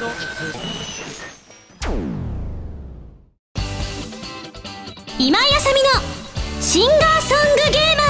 [0.00, 0.12] 今井
[5.54, 5.90] あさみの
[6.62, 8.02] シンガーソングゲーマ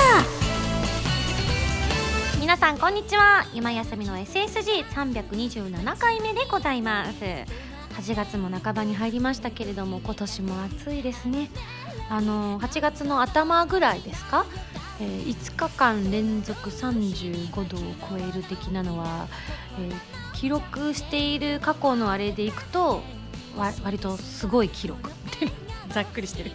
[2.37, 2.40] ー。
[2.40, 3.45] 皆さんこんにちは。
[3.53, 7.24] 今井あさみの SSG327 回目でございます。
[8.01, 11.51] 8月も半ばに入りましたけれども今年も暑いですね。
[12.09, 14.47] あの8月の頭ぐらいですか、
[15.01, 19.27] えー、5日間連続35度を超える的なのは、
[19.80, 19.95] えー、
[20.41, 23.02] 記録している過去のあれでいくと
[23.83, 25.48] 割とすごい記録って
[25.91, 26.51] ざっくりしてる。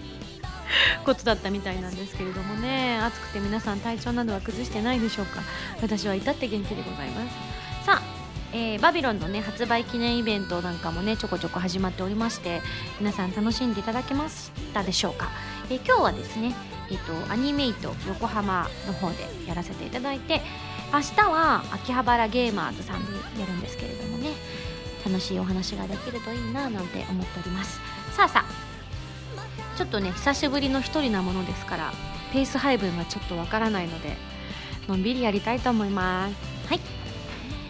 [1.06, 2.98] ことだったみたいなんですけれどもね。
[3.04, 5.42] 暑くて皆さん体調などは崩してないでしょうか。
[5.84, 7.86] 私は至って元気でございます。
[7.86, 8.16] さあ
[8.54, 12.62] えー、バビロンのね発売記念イベントなんかもねちょこちょこ始まっておりまして
[13.00, 15.30] 皆さん楽しんでいただけましたでしょうか、
[15.70, 16.56] えー、今日はですね
[16.90, 20.42] えっ、ー、とアニメイト横浜の方でやらせていただいて
[20.94, 24.30] 明日は秋葉原ゲーマーズさんでやるんですけれどもね。
[25.06, 27.80] 楽しいお話ができるといいななんて思っております。
[28.16, 31.92] さあさあちょっとね久しぶりの一人なものですから
[32.34, 34.16] ペース配分がちょっとわからないので
[34.88, 36.36] のんびりやりたいと思います。
[36.68, 36.80] はい。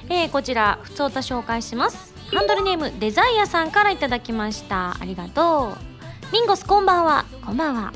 [0.08, 2.14] えー、こちら普通歌紹介します。
[2.34, 4.96] ハンドルネームデザイアさんからいただきました。
[5.00, 5.76] ありがと
[6.32, 6.34] う。
[6.34, 7.26] ミンゴスこんばんは。
[7.46, 7.92] こんばんは、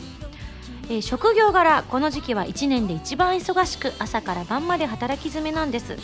[0.90, 5.98] えー、職業柄この時期は1年で一番忙しく朝から晩まで働き詰めなんです。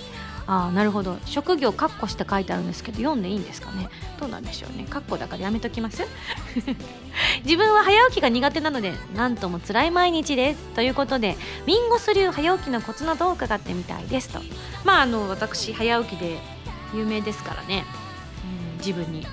[0.47, 1.17] ああなるほど。
[1.25, 3.89] 職業カッコして書いてあるんですけど読んでいいんですかね？
[4.19, 4.85] どうなんでしょうね。
[4.87, 6.03] カッコだからやめときます。
[7.43, 10.59] 自分は早起きが苦手なのでなんとも辛い毎日です。
[10.75, 14.29] ということでミンゴス流早起きのコツなどを伺ってみたいです。
[14.29, 14.39] と。
[14.83, 16.37] まああの私早起きで
[16.93, 17.85] 有名ですからね、
[18.71, 19.25] うん、自分に。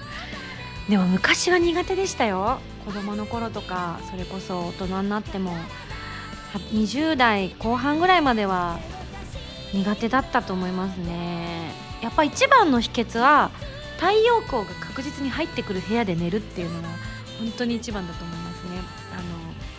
[0.89, 2.59] でも昔は苦手でしたよ。
[2.85, 5.55] 子供の頃とかそれこそ大人になっても
[6.73, 8.79] 20代後半ぐらいまでは
[9.73, 11.73] 苦手だったと思いますね。
[12.03, 13.51] やっぱ一番の秘訣は
[13.97, 16.89] 太陽光が確実に入ってくる部屋で寝るっていうのが
[17.39, 18.71] 本当に一番だと思いますね。
[19.13, 19.23] あの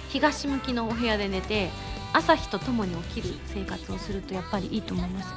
[0.10, 1.70] 東向きのお部屋で寝て
[2.14, 5.30] 朝日とともに起きる生活をするとやっぱりいいと思います。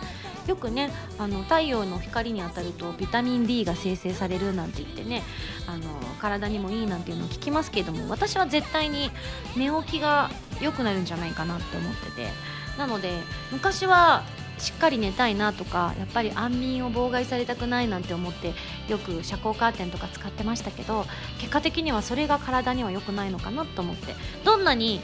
[0.46, 5.22] よくねあの太陽の光に当たるとビタミン D が生成されるなんて言ってね
[5.66, 5.84] あの
[6.20, 9.10] 体にもいいなんていうのを聞きますけれども私は絶対に
[9.56, 10.30] 寝起きが
[10.60, 12.56] 良くなるんじゃないかなって思ってて。
[12.78, 13.10] なので
[13.52, 14.22] 昔は
[14.58, 18.54] しっかり寝たいなとかやっぱり安眠を妨害されたくないなんて思って
[18.88, 21.04] よく遮光カーテンとか使ってましたけど
[21.38, 24.14] 結果的にはそれが体には良くないのかなと思って。
[24.44, 25.00] どんなに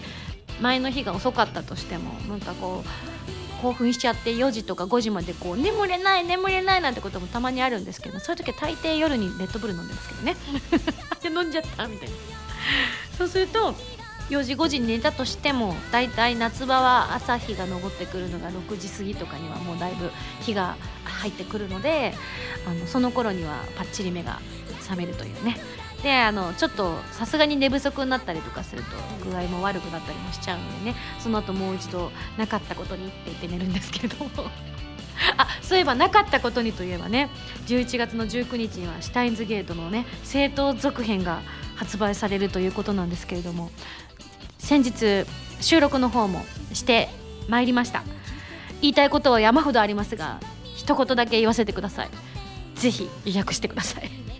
[0.60, 3.11] 前の日が遅かったとしてもなんかこう
[3.62, 10.36] 興奮しちゃって4時とか5時までこう眠れない眠れないなんてこともたまにあるんですけどそういう時は大抵夜にレッドブル飲んでますけどね。
[11.22, 12.14] で飲んじゃったみたいな。
[13.16, 13.74] そうすると
[14.30, 22.14] 4時5時に寝たとしてもだいたい夏場は朝日が昇ってくるのが6時過ぎとかにはもうだいぶ日が入ってくるので
[22.66, 24.40] あのその頃にはパッチリ目が
[24.80, 25.56] 覚めるというね
[26.02, 28.88] であのちょっとさすがに寝不足になったりとかすると
[29.30, 30.96] 具合も悪くなったりもしちゃうのでね。
[31.20, 34.24] その後もう一度なかったことにって言って寝るんですけれど。
[34.24, 34.30] も
[35.36, 37.28] あそういえばなかったことにといえばね
[37.66, 41.42] 11月の19日にはシュタインズゲートのね正当続編が
[41.76, 43.70] 発売されるということなんですけれども
[44.58, 45.24] 先日
[45.60, 47.08] 収録の方もして
[47.48, 48.02] まいりました。
[48.80, 50.40] 言いたいことは山ほどありますが
[50.74, 52.10] 一言だけ言わせてください。
[52.74, 54.31] ぜひ予約してください。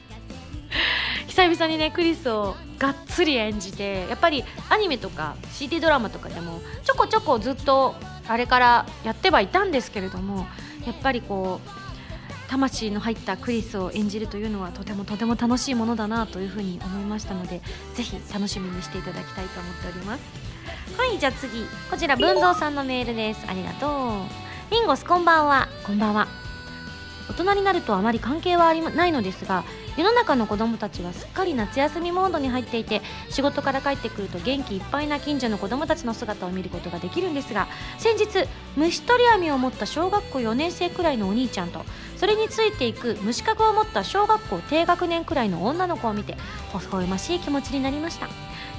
[1.32, 7.94] 久々にねクリスをがっつり演じてやっぱりアニメとか CD ドラマとかでもちょこちょこずっと
[8.28, 10.46] あれからやってはいたんですけれども
[10.86, 17.62] やっぱりこう魂の入ったクリスを演じるというのはとてもとても楽しいものだなというふうに思いましたので
[17.94, 20.22] ぜひ楽しみにしていただきたいと思っております。
[20.98, 23.46] はいじゃあ次こちら文蔵さんのメールです。
[23.48, 24.70] ありがとう。
[24.70, 25.66] リンゴスこんばんは。
[25.86, 26.28] こんばんは。
[27.32, 29.64] 大人になるとあまり関係はありないのですが
[29.96, 33.00] 世の中の子供たちはすっかり夏休みモードに入っていて
[33.30, 41.84] 仕事から帰ってくると元気いっぱいな近所の子供たちの姿を見ることができるんですが先日虫取り網を持った小学校4年生くらいのお兄ちゃんと
[42.18, 46.36] それについていく虫かごを持った小学校低学年くらいの女の子を見て
[46.74, 48.28] 微笑ましい気持ちになりました。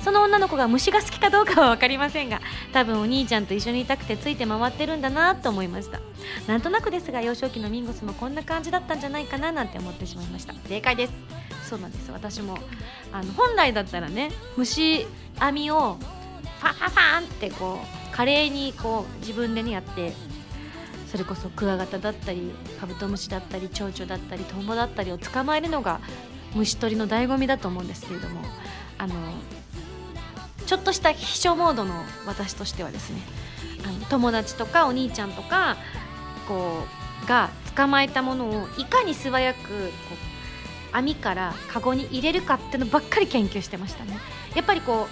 [0.04, 2.42] その女の子が虫が好きかどうかは分かりませんが
[2.74, 6.02] 多分お兄ちゃんと一緒にいたくてついて回ってるんだなと思いました。
[6.48, 10.54] なんとなくですが幼少期のミンゴスもこんな感じだったんじゃないかななんて思ってしまいました。
[10.68, 11.14] 正解です。
[11.70, 12.12] そうなんです。
[12.12, 12.58] 私も
[13.12, 15.08] あの本来だったらね虫
[15.40, 15.98] 網を
[16.60, 20.14] ファファファンってこう華麗にこう自分でねやって
[21.08, 26.00] それこそクワガタだったりカブトムシだったり蝶々だったりトンボだったりを捕まえるのが
[26.56, 28.42] 虫取りの醍醐味だと思うんですけれども
[28.98, 29.16] あの
[30.66, 31.94] ちょっとした秘書モードの
[32.26, 33.22] 私としてはですね
[33.86, 35.78] あの友達とかお兄ちゃんとか
[36.48, 36.84] こ
[37.24, 39.66] うが捕まえたものをいかに素早くこ
[40.94, 44.18] う網からカゴに入れるかってのばっかり研究してましたね。
[44.56, 45.08] やっぱりこ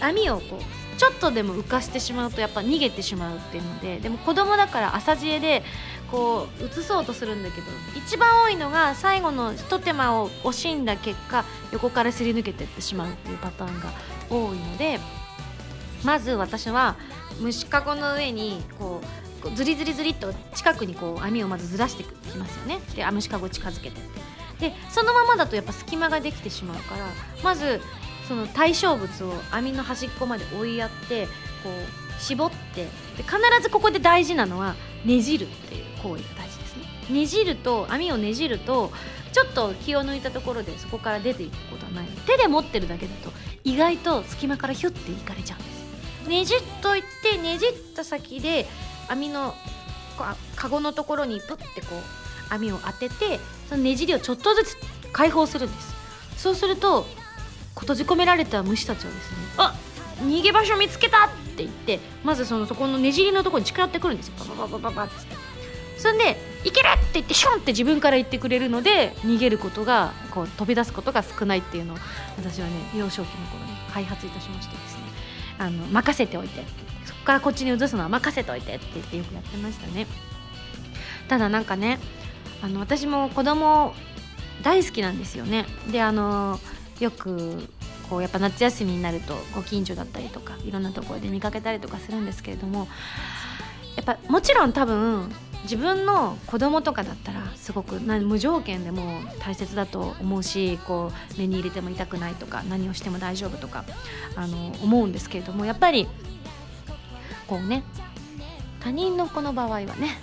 [0.00, 5.62] う網をこうちょっとでも浮かしてしまうとやっぱ逃げてしまうっていうのででも子供だから浅知恵で
[6.10, 7.66] こう移そうとするんだけど
[7.96, 13.90] 一番多いのが最後のひと手間を惜しんだ結果横からすり抜けてってしまうっていうパターンが
[14.30, 14.98] 多いので
[16.04, 16.96] まず私は
[17.40, 22.80] 虫かごの上にこうこうズリズリズリっと近くにこう網をまずずらしてきますよね。
[22.94, 24.02] で虫かご近づけてっ
[24.60, 24.70] て。
[24.70, 27.06] でそのままだとやっぱ隙間ができてしまうから
[27.42, 27.80] まず
[28.28, 31.26] その対象物を網の端っこまで追いやって
[31.64, 32.84] こう絞って
[33.16, 34.74] で必ずここで大事なのは
[35.06, 36.84] ねじるっていう行為が大事ですね。
[37.10, 38.92] ねじると網をねじると
[39.32, 42.06] ちょっと気を抜いたところでそこから出ていくことはない。
[42.26, 43.32] 手で持ってるだけだと
[43.64, 46.28] 意外と隙間からヒュッていかれちゃうんです。
[46.28, 48.66] ねじっといってねじった先で
[49.08, 49.54] 網の
[50.16, 54.76] こうカゴのところにプッてこう網を当ててそのねじりをちょっとずつ
[55.12, 55.94] 解放するんです。
[56.36, 57.06] そうすると
[57.78, 59.74] 閉じ込められた虫たちはですねあ
[60.22, 64.34] 逃げ場所見つけたって言ってまずそのそこのねじりのところに近寄ってくるんですよ。
[64.38, 65.39] ババババババって。
[66.00, 71.96] そんで「いける!」って言ってシュンって自分から言ってくれるので逃げることがこう飛び出すことが少ないっていうのを
[72.38, 75.02] 私はね幼少期の頃に開発いたしましてですね。
[75.58, 76.64] あの任せておいて。
[77.04, 80.06] そこからこっちに移すのは任せておいてって言ってよくやってましたね。
[81.28, 81.98] ただなんかね
[82.62, 83.94] あの私も子供
[84.62, 85.66] 大好きなんですよね。
[85.90, 86.60] であの
[86.98, 87.68] よく
[88.08, 92.88] こうやっぱ夏休みになるとご近所だったりとかいろんなところで見かけたりとかするんですけれども
[93.96, 95.30] やっぱもちろん多分
[95.64, 103.84] 自分の子供とかだったらすごくな無条件でも大切だと思うしこう目に入れても痛くないとか何をしても大丈夫とか
[104.36, 106.08] あの思うんですけれどもやっぱり
[107.46, 107.82] こうね
[108.80, 110.18] 他人の子の場合はね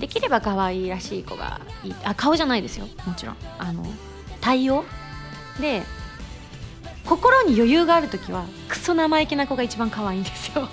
[0.00, 2.88] できれば可愛らしい子がいいあ顔じゃないですよ。
[3.06, 3.36] もちろん。
[3.58, 3.84] あの
[4.40, 4.84] 対応
[5.60, 5.82] で
[7.04, 10.68] 心に余裕がある時はクソ生意気な子が一番可愛いんですよ。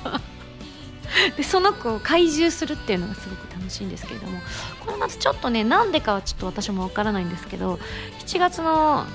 [1.35, 4.39] でその子を怪獣するっていうのがすごく楽しいんですけれども
[4.85, 7.79] この夏ちょっとねなんでかはちょっと私もわからないんですけど
[8.25, 9.05] 7月の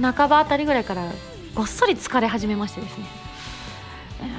[0.00, 1.10] 半ばあたりぐらいから
[1.54, 3.06] ごっそり疲れ始めましてですね。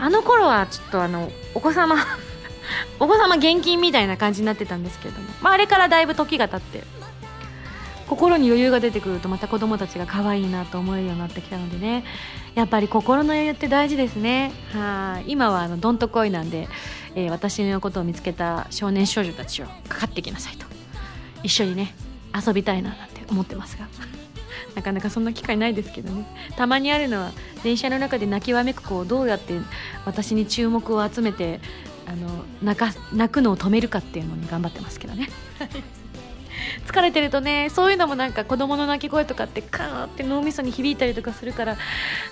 [0.02, 1.96] あの頃はちょっとあのお子様
[3.00, 6.86] お子様現金みたいな感じになってたんですけれども、まあ、あれからだいぶ時が経って
[8.08, 12.04] 心に余裕が出てくるとまた子供たちが可愛いなと思えるようになってきたのでね
[12.56, 14.52] やっぱり心の余裕って大事ですね。
[14.74, 15.32] はい。
[15.32, 16.68] 今はあのどんとこいなんで、
[17.16, 20.66] えー私のことを見つけた少年少女たちをかかってきなさいと。
[21.44, 21.94] 一緒にね
[22.36, 23.88] 遊びたいななんて思ってますが。
[24.76, 26.26] なかなかそんな機会ないですけどね。
[26.56, 27.32] たまにあるのは
[27.64, 29.60] 電車の中で泣きわめく子をどうやって
[30.06, 31.60] 私に注目を集めて
[32.06, 35.30] あの泣か泣くのを止めるかっていうのに頑張ってますけどね。
[36.86, 41.78] 疲れてるとねそういうのもなんか子供の泣き声とかってカーって脳みそに響いたりとかするから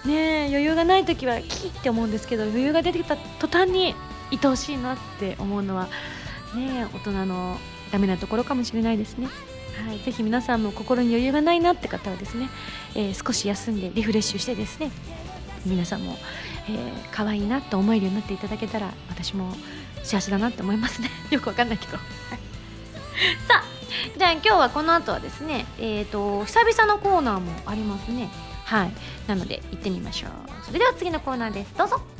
[0.06, 3.96] ね余裕がない時はキーって思うんですけど余裕が出てきた途端に
[4.32, 5.88] 愛おしいなって思うのは
[6.56, 7.58] ね大人の
[7.92, 9.28] ダメなところかもしれないですね。
[9.86, 12.50] はい、ぜひ皆さんも心に余裕がないなって方はですね、
[12.96, 14.90] えー少し休んでリフレッシュしてですね
[15.66, 16.18] 皆さんも、
[16.68, 19.54] えー可愛いなと思えるようになっていただけたら私も
[20.04, 21.10] 幸せだなって思いますね。
[21.30, 22.02] よくわかんないけど、 さ
[23.62, 23.64] あ
[24.18, 28.30] じゃあ今日はこの後はですねえっ、と久々のコーナーもありますね。
[28.66, 28.92] はい。
[29.28, 30.32] なので行ってみましょう。
[30.66, 31.74] それでは次のコーナーです。
[31.78, 32.17] どうぞ。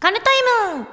[0.00, 0.22] カルタ
[0.76, 0.86] イム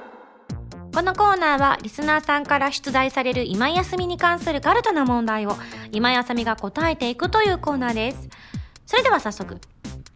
[0.92, 5.56] このコーナーはリスナーさんから出題される今休みに関するカルトな問題を
[5.92, 8.28] 今休みが答えていくというコーナーです。
[8.84, 9.60] それでは早速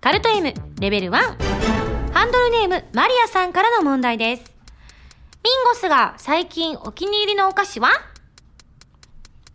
[0.00, 4.42] カルト M レベル1ハンドルネームマリアさんからの問題です。
[5.44, 7.90] ミンゴスが最近お気に入りのお菓子は？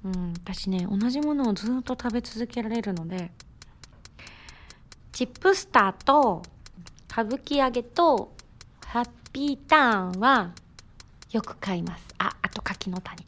[0.05, 3.31] うん私ね同じものをずっと食べ続けられるので。
[5.11, 6.41] チップスターと
[7.11, 8.33] 歌舞伎揚げと
[8.85, 10.51] ハッピーターンは
[11.33, 12.05] よく買います。
[12.19, 13.21] ああと柿の種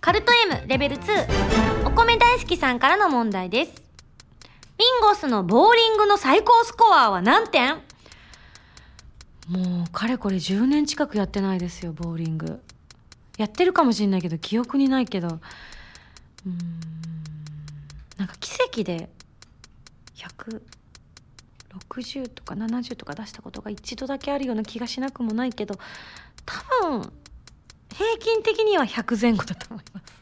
[0.00, 3.70] カルト M レベル2お米大好きさんからの問題です。
[4.76, 7.76] ミンゴスのボーリングの最高スコアは何点？
[9.46, 12.60] もうかれこれ10年近くやってないですよボーリング。
[13.38, 15.28] やってるかもしれないけど記憶にないけど。
[15.28, 16.58] うーん。
[18.16, 19.10] なんか奇跡で
[20.16, 20.60] 100
[21.78, 25.78] 60とか70とか出したことが一度だけあるような気がしなくもないけど
[26.44, 27.12] 多分
[27.94, 30.20] 平均的には100前後だと思います。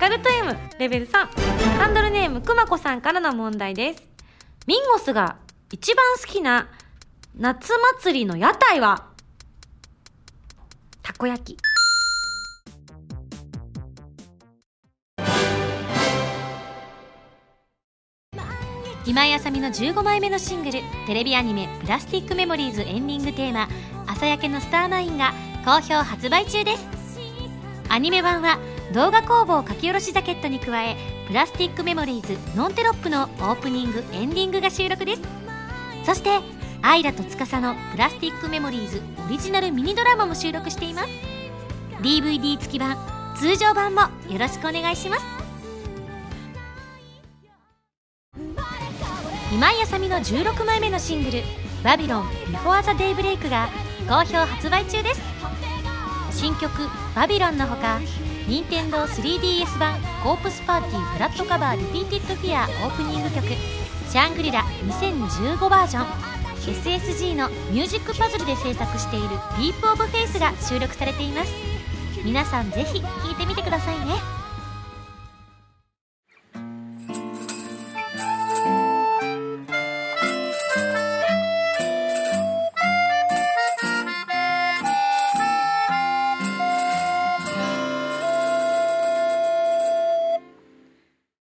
[0.00, 1.26] ガルト M レベル3
[1.78, 4.08] ハンドルネームくまこさんからの問題です。
[4.66, 5.36] ミンゴスが
[5.70, 6.68] 一番好きな
[7.36, 9.06] 夏祭りの屋台は？
[11.02, 11.69] たこ焼き。
[19.10, 23.68] 今井あさみの15枚目のシングルテレビアニメ「プラスティックメモリーズ」エンディングテーマ
[24.06, 26.86] 「朝焼けのスターマイン」が好評発売中です。
[27.88, 28.60] アニメ版は
[28.94, 35.22] 動画工房書き下ろしジャケットに加えプラスティックメモリーズノンテロップのオープニングエンディングが収録です。
[36.06, 36.38] そして
[36.80, 41.08] アイラと司の Plastic Memories オリジナルミニドラマも収録しています。
[42.00, 42.96] DVD 付き版
[43.34, 44.02] 通常版も
[44.32, 45.39] よろしくお願いします。
[49.52, 51.42] 今井麻美の16枚目のシングル
[51.82, 53.68] 「Babylon before the daybreak」が
[54.08, 55.20] 好評発売中です。
[56.30, 56.70] 新曲
[57.16, 57.98] 「Babylon」のほか
[58.46, 63.48] 任天堂 3DS 版「Corpse Party Blood Covered Repeated Fear」オープニング曲
[64.08, 66.06] 「Shangri-La 2015バージョン」
[66.62, 69.28] SSG のミュージックパズルで制作している
[69.58, 71.52] 「ディープオブフェイスが収録されています。
[72.22, 74.39] 皆さんぜひ聴いてみてくださいね。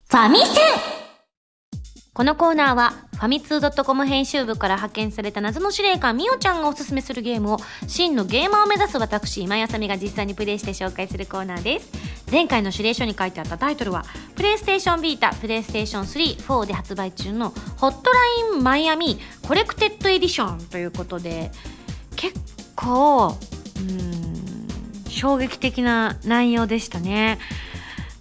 [0.10, 0.62] ファミセ
[2.14, 11.92] このコーナーはファミツー .com 編集部から派遣された謎の司令官みおちゃんがおすすめするゲームを真のゲーマーを目指す私今井麻美が実際にプレイして紹介するコーナーです。
[12.32, 21.52] 前回の指令書に書いてあったタイトルはプレイステーションビータプレイステーション34で発売中の Hotline Miami Collected Edition ということで
[22.16, 22.40] 結
[22.78, 23.36] 構
[23.78, 27.40] うん衝撃的な内容でしたね。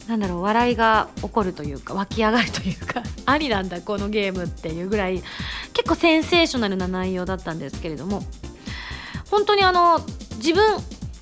[0.09, 5.23] なんだろう笑いが起こるというか湧き上がるというか ありなんだこのゲームっていうぐらい
[5.73, 8.23] 結構センセーショナルな内容だったんですけれども
[9.31, 10.01] 本当にあの
[10.37, 10.77] 自分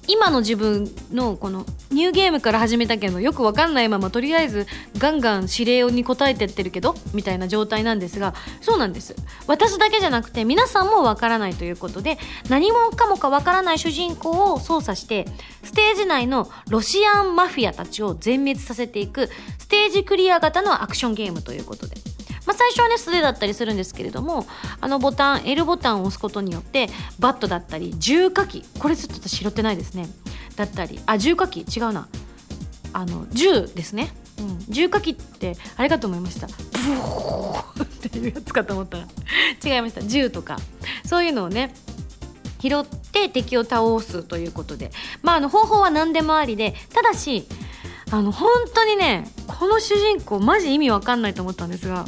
[0.07, 4.67] 今の自分のこのニューゲームから始めたけどよくわかんないままとりあえず
[4.99, 9.15] ガンガン指令に応えてってるけどみたいな状態なんですがそうなんです。
[9.47, 12.19] 私だけじゃなくて皆さんもわからないということで
[12.49, 15.27] 何もかもかわからない主人公を操作して
[15.63, 22.14] ステージ内のロシアンマフィアたちを全滅させていくステージクリア型のアクションゲームということで。
[22.47, 24.47] まあ、最初はね素手だったりするんですけれども
[24.81, 30.09] あのボタン L ボタンを押すことによってバットだったり重火器これちょっと私拾ってないですね。
[30.57, 32.09] だったりあ重火器違うな。
[32.93, 36.47] あの銃ですね、うん、重火器ってあれかと思いました。
[36.47, 38.99] ブーっていうやつかと思った。
[38.99, 39.05] ら
[39.65, 40.03] 違いました。
[40.03, 40.59] 銃とか。
[41.05, 41.75] そういうのをね
[42.61, 44.93] 拾って敵を倒すということで。
[45.23, 47.49] まああの方法は何でもありでただし
[48.13, 52.05] あの本当にねこの主人公マジ意味わかんないと思ったんですが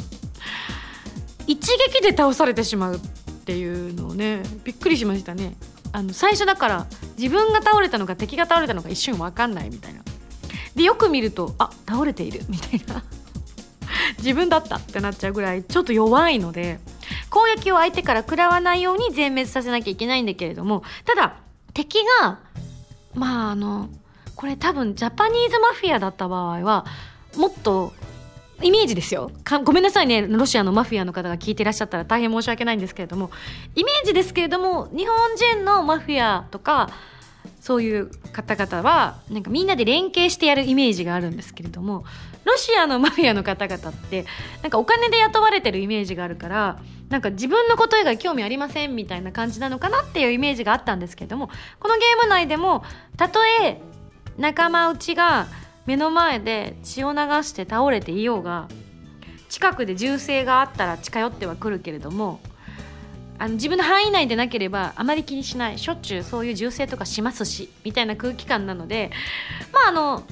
[1.47, 2.99] 一撃で倒されてしまうっ
[3.45, 5.55] ていうのをねびっくりしましたね。
[5.93, 6.87] あの最初だから
[7.17, 10.01] 自分が倒れたのか敵が倒れたのか一瞬分かんないみたいな。
[10.75, 13.03] でよく見るとあ倒れているみたいな。
[14.19, 16.79] 自分だったってなっちゃうぐらいちょっと弱いので
[17.29, 21.37] 攻撃を相手から食らわないように全滅させなきゃいけないんだけれどもただ
[21.73, 22.39] 敵が
[23.13, 23.89] まああの
[24.35, 26.85] これ多分ジャパニーズマフィアだった場合は
[27.37, 27.93] もっと
[28.61, 29.31] イメージですよ。
[29.63, 30.25] ごめんなさいね。
[30.27, 33.29] ロシアのマフィアの方が聞いていらっしゃったら大変申し訳ないんですけれども。
[33.75, 36.89] イメージですけれども日本人のマフィアとか
[37.61, 42.05] そういう方々はなんかみんなで連携してやるイメージがあるんですけれども
[42.45, 44.25] ロシアのマフィアの方々って
[44.61, 51.49] なんかお金で雇われてるイメージがあるからなんか自分のこと以外興味ありませんみたいな感じなのかなっていうイメージがあったんですけれども
[51.79, 52.83] このゲーム内でも
[53.17, 53.81] たとえ
[54.37, 55.47] 仲間内が
[55.87, 58.67] 目の前で血を流して倒れていようが
[59.49, 62.39] 近くで銃声があったら近寄ってはくるけれども
[63.39, 69.11] あの自分の範囲内でなければあまり気にしないしょっちゅうそういう銃声とかしますしみたいな空気感なので
[69.71, 70.23] まああの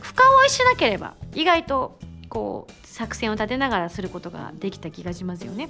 [0.00, 5.68] 深追いしなければ意外とこう作戦を立てながらすることができた気がしますよね。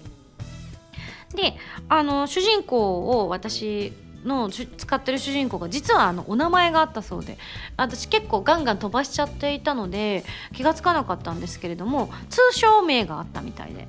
[1.35, 1.55] で
[1.89, 3.93] あの主人公を私
[4.27, 7.39] の使ってる主人公が実はあのお名前があったそうで
[7.77, 13.89] 私結構ガンガン飛ばしちゃっていたので気が付かなかったんですけれども通称名があったみたいで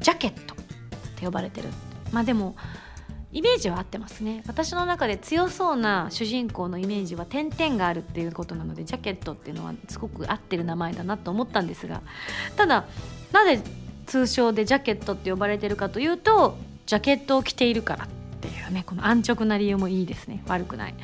[0.00, 0.58] ジャケットっ
[1.16, 1.68] て呼ばれてる。
[2.12, 2.54] まあでも
[3.32, 4.42] イメージは合ってますね。
[4.46, 12.02] 私の中で強そうな主人公のイメージは点々があるっていうことなのでジャケットっていうのはすごく合ってる名前だなと思ったんですが
[12.56, 12.86] ただ
[13.32, 13.60] なぜ
[14.06, 18.08] 通称でジャケットって呼ばれてるかというとジャケットを着ているから。
[18.48, 20.42] ていうねこの安直な理由もいいですね。
[20.46, 20.94] 悪くない。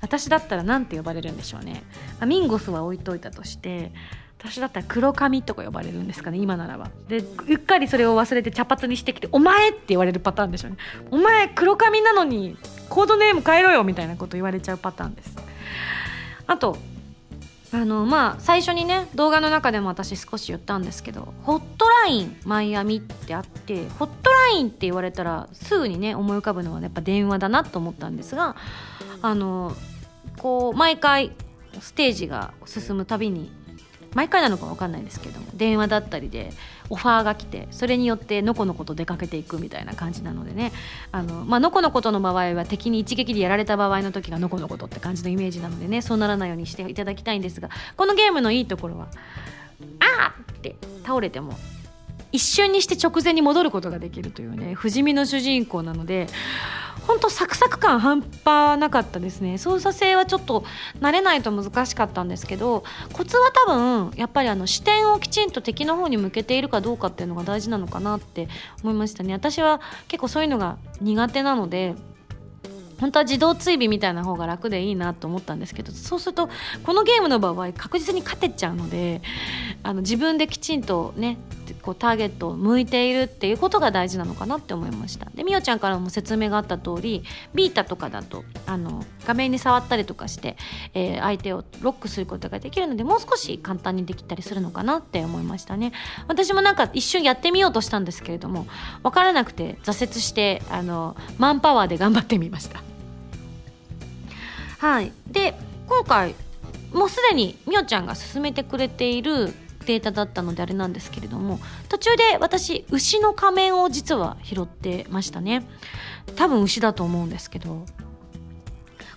[0.00, 1.82] 私だったら何て呼ばれるんでしょうね、
[2.20, 3.92] あ、ミンゴスは置いといたとして
[4.38, 6.90] 私だったら黒髪とか呼ばれるんですかね今ならば。
[7.08, 10.78] でうっかりそれを忘れて茶髪にしてきて「お前!」って言われるパターンでしょうね
[11.10, 12.56] 「お前黒髪なのに
[12.88, 15.36] コードネーム変えろよ」みたいなこと言われちゃうパターンです。
[16.46, 16.78] あと
[17.72, 28.56] あのまあ最初にね動画の中でも私少し言ったんですけどホットラインマイアミってあってホットラインって言われたらすぐにね思い浮かぶのはやっぱ電話だなと思ったんですが
[29.22, 29.76] あの
[30.38, 31.32] こう毎回
[31.80, 33.52] ステージが進むたびに
[34.14, 36.52] 毎回なのか分かんないですけども電話だったりで
[36.90, 40.72] オファーが来てそれによってのこのこと出かけていくみたいな感じなのでね
[41.12, 49.08] あの、まあのこのことの場合は敵に一撃でやられた場合の時がのこのことって感じのイメージなのでねそうならないようにしていただきたいんですがこのゲームのいいところは
[50.00, 51.56] 「あー!」って倒れても
[52.32, 56.28] 一瞬にして直前に戻ることができるというね不死身の主人公なので
[57.10, 59.58] 本当サクサク感半端なかったですね。
[59.58, 60.64] 操作性はちょっと
[61.00, 68.48] 慣れないと難しかったんですけどコツは多分やっぱりあの視点をきちんと敵の方に向けているかどうかっていうのが大事なのかなって
[68.84, 69.32] 思いましたね。
[69.32, 71.96] 私は結構そういうのが苦手なので
[73.00, 76.48] 本当は自動追尾みたいな方が楽でいいなと思ったんですけどそうすると
[76.84, 79.22] このゲームの場合確実に勝てちゃうので
[79.82, 81.38] あの自分できちんとね
[81.82, 85.30] こうターゲットを向いているっていうことが大事なのかなって思いました。
[85.34, 87.22] でみおちゃんからも説明があった通り
[87.54, 90.56] ビータとかだとあの画面に触ったりとかして、
[90.94, 95.92] えー、相手をロックすることができるのでもう少し簡単にできたりするのかなって思いましたね。
[96.28, 98.66] 私もなんか一瞬やってみようとしたんですけれども
[99.02, 102.89] 分からなくて挫折してあのマンパワーで頑張ってみました
[104.80, 105.12] はい。
[105.26, 105.54] で
[105.88, 106.34] 今回
[106.94, 109.52] もうすでにみおちゃんが勧めてくれている
[109.84, 111.60] データだったのであれなんですけれども
[111.90, 115.66] 途中で私牛の仮面を実は拾ってましたね。
[116.34, 117.84] 多分牛だと思うんですけど。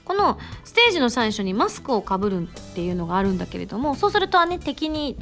[0.04, 5.16] このステージの最初にマスクをかぶるっていうのがあるんだけれどもそうするとね敵に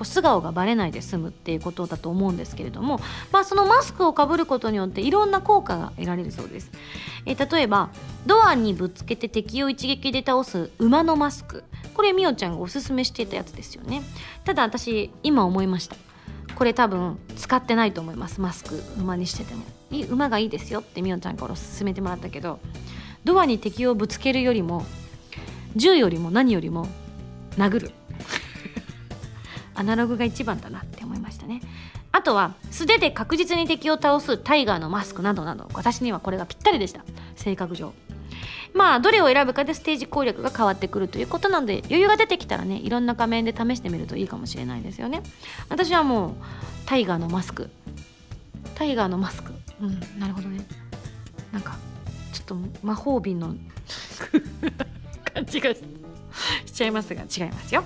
[0.00, 3.00] こう素顔がバレないで済むっていうことだと思うんですけれども、
[3.32, 6.70] まあ、そのマスクをかぶることによっていろんな効果が得られるそうです、
[7.26, 7.90] えー、例えば
[8.24, 11.64] ドアにぶつけて敵を一撃で倒す馬のマスク。
[11.92, 14.00] これみおちゃんがおすすめしていたやつですよね。
[14.46, 15.96] ただ私今思いました。
[16.54, 18.40] これ多分使ってないと思います。
[18.40, 19.64] マスク馬にしてても。
[19.90, 22.60] いい馬がいいですよってみおちゃんから勧めてもらったけど
[23.24, 24.86] ドアに敵をぶつけるよりも
[25.76, 26.86] 銃よりも何よりも
[27.58, 27.99] 殴る。
[29.80, 31.62] アナログが一番だなって思いましたね。
[32.12, 35.68] あとは素手で確実に敵を倒すタイガーのマスクなどなど。
[35.72, 37.02] 私にはこれがぴったりでした。
[37.36, 37.92] 性格上。
[38.74, 45.22] まあどれを選ぶかでステージ攻略が変わってくるということなので余裕が出てきたらねいろんな仮面で試してみるといいかもしれないですよね。
[45.70, 46.32] 私はもう
[46.86, 47.70] タイガーのマスク。
[48.74, 49.52] タイガーのマスク。
[49.80, 50.66] うんなるほどね。
[51.52, 51.76] なんか
[52.32, 53.54] ちょっと魔法瓶の
[55.32, 55.80] 感じがし
[56.72, 57.82] ちゃいますが違いますよ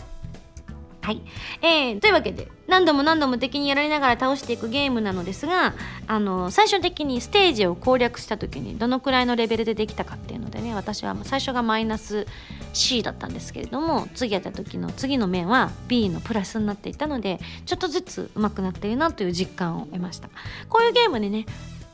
[1.04, 1.20] はい。
[1.60, 5.74] えー、というわけで、何度も何度も敵にやられながら倒していくゲームなのですが、
[6.06, 12.26] あの、最終的にステージを攻略した時にどのくらいのレベルでできたかっていうのでね、私は最初がマイナス
[12.72, 20.30] C だったんですけれども、次やった時の次の面は B のプラスになっていたので、ちょっとずつ上手くなってるなという実感を得ました。
[20.70, 21.44] こういうゲームでね、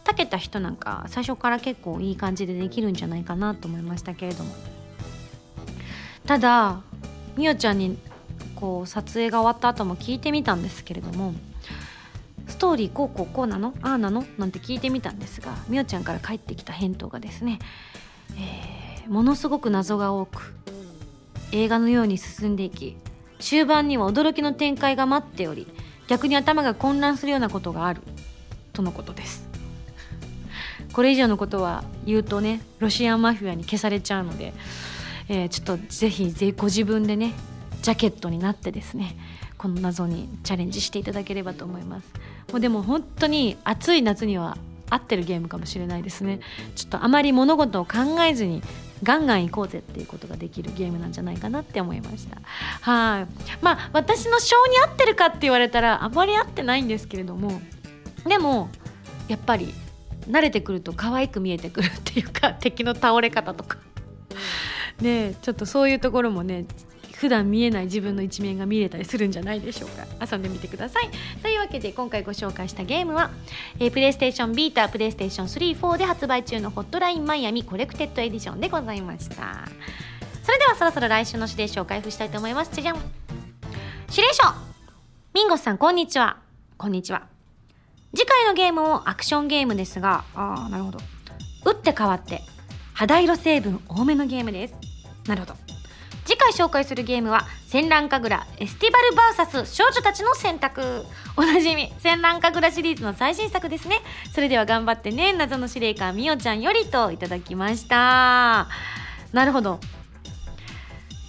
[0.04, 4.54] たけた人なんか最初から結構いい感じでできるんじゃないかなと思いましたけれども。
[6.26, 6.82] ただ、
[7.36, 7.98] みおちゃんに
[8.60, 11.34] こう撮影が終わった後も聞いてみたんですけれども
[12.46, 17.58] ストーリーこうこうこうなのああなのなんて聞いてみたんですがみおちゃんから返ってきた返答がですね、
[18.36, 20.52] えー、ものすごく謎が多く
[21.52, 22.96] 映画のように進んでいき
[23.38, 25.66] 終盤には驚きの展開が待っており
[26.06, 28.02] 逆に頭が混乱するようなことがある
[28.72, 29.48] とのことです。
[30.92, 34.52] これ以上のことは言うとねロシアンマフィアに消されちゃうので、
[35.28, 37.32] えー、ちょっとぜひご自分でね
[37.82, 39.16] ジャケットになってですね
[39.58, 42.08] この謎にチャレンジしていただければと思います。
[42.50, 44.56] もうでも本当に暑い夏には
[44.88, 46.40] 合ってるゲームかもしれないですね。
[46.74, 48.62] ちょっとあまり物事を考えずに
[49.02, 52.38] ガンガン行こうぜっていうことができるゲームなんじゃないかなって思いました。
[52.80, 53.26] はい。
[53.62, 57.60] まあ私の性に合ってるかって言われたらあまり合ってないんですけれども
[58.26, 58.68] でも
[59.28, 59.74] やっぱり
[60.28, 63.78] 慣れてくると可愛く見えてくるっていうか敵の倒れ方とか。
[65.00, 66.66] ねちょっとそういうところもね
[67.20, 70.06] 普段見えない自分の一面が見れたりするんじゃないでしょうか。
[70.24, 71.10] 遊んでみてください。
[71.42, 73.30] というわけで今回ご紹介したゲームは、
[73.78, 79.68] えー、プレイステーションビータプレイステーション34で発売中の Hotline Miami Collected Edition でございました。
[80.42, 82.70] それではそろそろ来週の指令書を開封したいと思います。
[82.72, 82.96] じゃじゃん。
[82.96, 84.44] 指令書。
[85.34, 86.38] ミンゴスさんこんにちは。
[86.78, 87.26] こんにちは。
[88.16, 90.98] 次回のゲームもアクションゲームですがああなるほど。
[91.66, 92.40] 打って変わって
[92.94, 94.74] 肌色成分多めのゲームです。
[95.28, 95.69] なるほど。
[96.30, 101.04] 次回紹介するゲームは戦乱神楽エスティバル VS 少女たちの選択。
[101.36, 103.96] おなじみ戦乱神楽シリーズの最新作ですね。
[104.32, 108.68] それでは頑張ってね謎の司令官みおちゃんよりといただきました。
[109.32, 109.80] なるほど。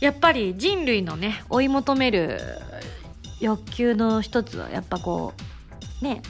[0.01, 2.39] やっぱり人類のね追い求める
[3.39, 5.33] 欲求の一つはやっぱこ
[5.99, 6.21] うね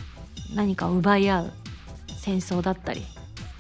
[0.56, 1.52] 何かを奪い合う
[2.18, 3.04] 戦争だったり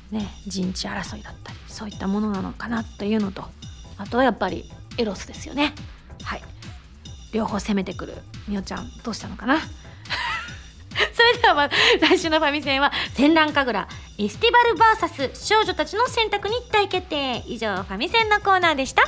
[0.09, 3.43] ね陣地争いだったりそういったものなのかなというのと
[3.97, 5.73] あとはやっぱりエロスですよね。
[6.23, 6.41] はい。
[7.33, 8.13] 両方攻めてくる
[8.47, 9.57] みおちゃんどうしたのかな？
[11.13, 11.69] それでは、ま、
[12.01, 17.43] 来週のファミセンは戦乱神楽エスティバル VS 少女たちの選択に大決定。
[17.47, 19.03] 以上ファミセンのコーナーでした。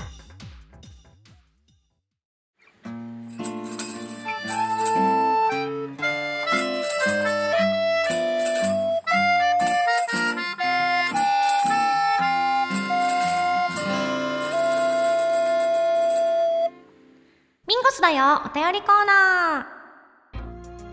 [18.04, 18.42] だよ。
[18.46, 19.66] お便りコーナ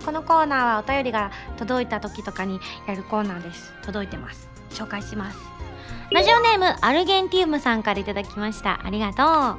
[0.00, 0.04] ー。
[0.06, 3.74] このコーナーはお便りが届いた時とかにやるコーナーです。
[3.82, 4.48] 届いてます。
[4.70, 5.38] 紹介します。
[6.12, 8.80] ラジオネームアルゲンティウムさんからいただきました。
[8.84, 9.58] ありがと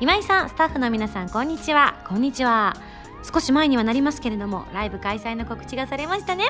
[0.00, 1.94] 今井さんスタッフの皆さんこんにちは。
[2.08, 2.74] こんにちは。
[3.22, 6.46] 少し前にはなりますけれどもライブ開催の告知がされましたね。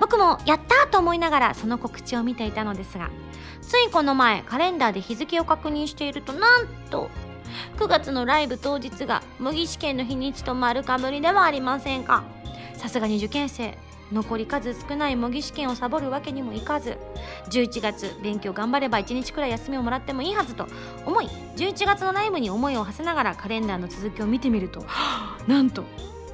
[0.00, 3.10] 僕もやったと思いながらその告知を見ていたのですが
[3.60, 7.10] ついこの前カレンダーで日付を確認しているとなんと
[7.76, 12.24] 9月のライブ当日が模擬試験の日にちと丸かぶりではありませんか。
[12.76, 13.76] さすがに受験生。
[14.12, 16.98] 残り数少ない模擬試験をサボるわけにもいかず。
[17.50, 20.66] 11月勉強頑張れば1日くらい休みをもらってもいいはずと。
[21.06, 21.28] 思い。
[21.56, 24.84] 11月のライブに思いを馳せながらカレンダーの続きを見てみると
[25.46, 25.84] なんと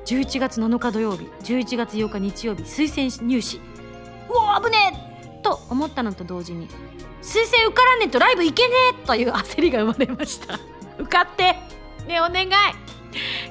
[0.07, 3.61] 11月7日土曜日11月8日日曜日推薦入試。
[4.29, 5.43] うわ危ねえ！
[5.43, 6.69] と思ったのと同時に
[7.23, 9.07] 推薦受からねえとライブ行けねえ！
[9.07, 10.59] という焦りが生まれました。
[11.01, 11.57] 受かって。
[12.07, 12.51] ねお願い。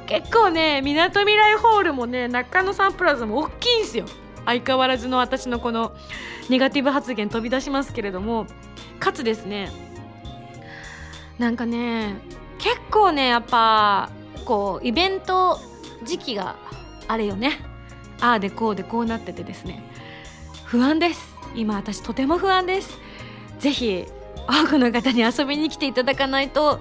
[0.07, 4.05] 結構ねみなとみらいホールもね中野サンプラザも大きいんすよ。
[4.45, 5.95] 相変わらずの私のこの
[6.49, 8.47] ネガティブ発言飛び出しますけれども。
[8.99, 9.71] かつですね
[11.37, 12.15] なんかね
[12.57, 14.09] 結構ねやっぱ
[14.43, 15.57] こうイベント
[16.03, 16.57] 時期が
[17.07, 17.59] あれよね。
[18.19, 19.81] ああでこうでこうなっててですね。
[20.65, 21.33] 不安です。
[21.55, 22.97] 今私とても不安です。
[23.59, 24.05] ぜひ
[24.47, 26.79] 多くの方に遊びに来ていただかないと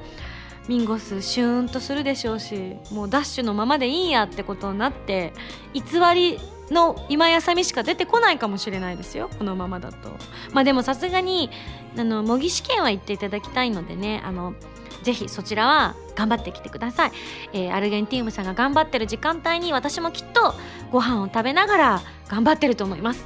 [0.69, 5.33] ミンゴスシューンとするでしょうしもうダッシュのままでいいやってことになって
[5.73, 5.83] 偽
[6.15, 6.39] り
[6.71, 10.11] の今やさみしか出てこないかもしれないですよこのままだと。
[10.53, 11.51] まあでもさすがに
[11.97, 14.55] あの模擬試験は行っていただきたいのでねあの
[15.03, 17.13] ぜひそちらは頑張ってきてください、
[17.53, 20.55] えー、アルゲンティウムさんが頑張ってる時間帯に私もきっと
[20.91, 23.25] ご飯を食べながら頑張ってると思います。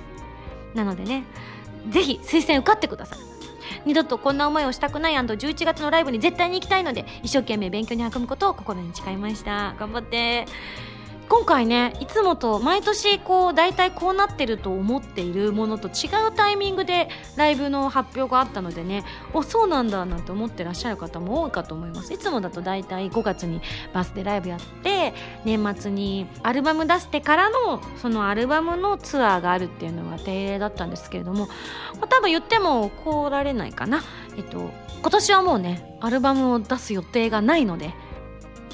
[0.75, 1.25] なのでね
[1.91, 3.32] ぜひ推薦受かってください。
[3.85, 9.75] 二度とこんな思いをしたくない &11 月のライブに絶対に行きたいので一生懸命勉強に励むことを心に誓いました。
[9.79, 10.47] 頑張って。
[11.33, 22.13] 今回ねいつもと毎年こう大体こうなってると思っているものと違うタイミングでライブの発表があったのでねおそうなんだなんて思ってらっしゃる方も多いかと思います。
[22.13, 23.63] いつもだと大体5月に
[23.95, 25.15] バスデーライブやって
[25.47, 31.49] 年末にアルバム出してからのそのアルバムのツアーがあるっていうのが定例だったんですけれども
[32.11, 34.03] 多分言っても来られないかな。
[34.37, 37.95] えっと今年はもうねアルバムを出す予定がないので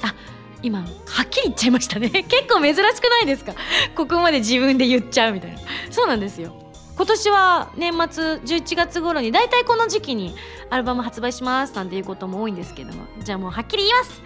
[0.03, 0.13] あ
[0.61, 0.85] 今は
[1.23, 2.09] っきり言っちゃいましたね。
[2.27, 3.53] 結構珍しくないですか？
[3.95, 5.59] ここまで自分で言っちゃうみたいな。
[5.91, 6.53] そうなんですよ。
[6.97, 10.35] 今年は年末11月頃に大体この時期に
[10.69, 13.05] アルバム発売しますなんていうことも多いんですけども。
[13.23, 14.21] じゃあもうはっきり言います。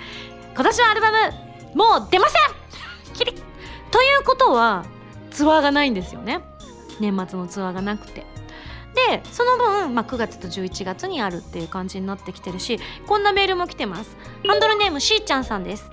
[0.55, 1.17] 今年はアルバム
[1.75, 2.37] もう出ませ
[3.11, 3.13] ん!
[3.13, 3.33] きり
[3.91, 4.85] ということは
[5.29, 6.41] ツアーがないんですよね。
[6.99, 8.25] 年末のツアーがなくて。
[8.95, 14.15] でその分、まあ、9月と11月にあるっていう感じになってきてるしこんなメールも来てます。
[14.47, 15.89] ハンドルネームしーちゃんさんです。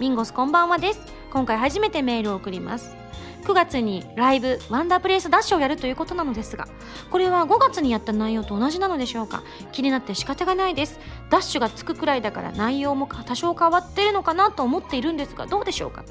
[0.00, 1.00] ミンゴスこんばんはです。
[1.30, 2.96] 今回初めてメールを送ります。
[3.44, 6.68] 9月にライブワンダープレイスダッシュをやるということなのですが
[7.10, 9.42] これは5月にやった内容と同じなのでしょうか？
[9.72, 10.98] 気になって仕方がないです。
[11.30, 16.04] ダッシュがつくくらいだから内容も多少変わってるのかなと思っているんですがどうでしょうか？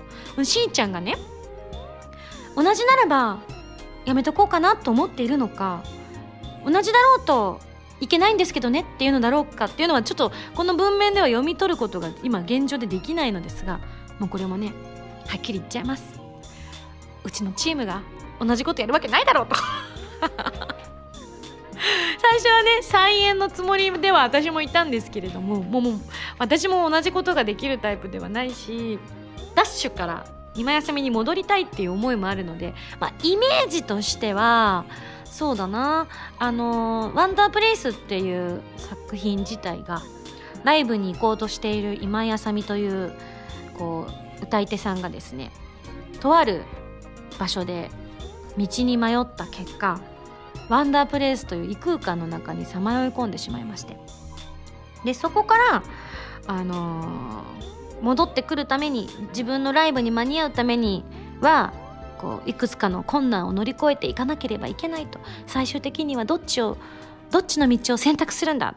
[0.43, 1.15] しーちゃんがね
[2.55, 3.39] 同じならば
[4.05, 5.83] やめとこうかなと思っているのか
[6.65, 7.59] 同じだろうと
[8.01, 13.79] いけないんですけどねっていうのだろうかっていうのはちょっとこの文面では読み取ることが今現状でできないのですが
[14.19, 14.73] もうこれもね
[15.27, 16.19] はっきり言っちゃいます。
[17.23, 18.01] うちのチームが
[18.39, 19.55] 同じことやるわけないだろうと。
[22.21, 25.93] 最初はね再演のつもりでは私もいたんですけれどももうもう
[26.37, 28.99] 私も同じことができるタイプではないし
[29.55, 34.85] ダッシュから今休みに戻りたいっていう思いもあるので、まあ、イメージとしては
[35.31, 36.07] そうだな。
[36.37, 40.01] あの「ワンダープレイス」っていう作品自体が
[40.65, 43.13] ライブに行こうとしている今井あさみという
[43.77, 44.07] こ
[44.39, 45.51] う歌い手さんがですね
[46.19, 46.63] とある
[47.39, 47.89] 場所で
[48.57, 50.01] 道に迷った結果
[50.67, 53.97] ワンダープレイスという異空間の中にさまよい込んでしまいまして。
[55.05, 55.83] でそこから
[56.45, 61.03] あのー、戻ってくるために自分のライブに間に合うために
[61.39, 61.73] は
[62.21, 66.77] こういくつかの困難を乗り越えていかなければいけないと最終的にはどっちを
[67.31, 68.75] どっちの道を選択するんだ。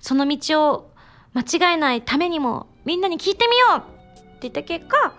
[0.00, 0.90] その道を
[1.34, 5.14] 間違えないためにもみんなに聞いてみようって言った結果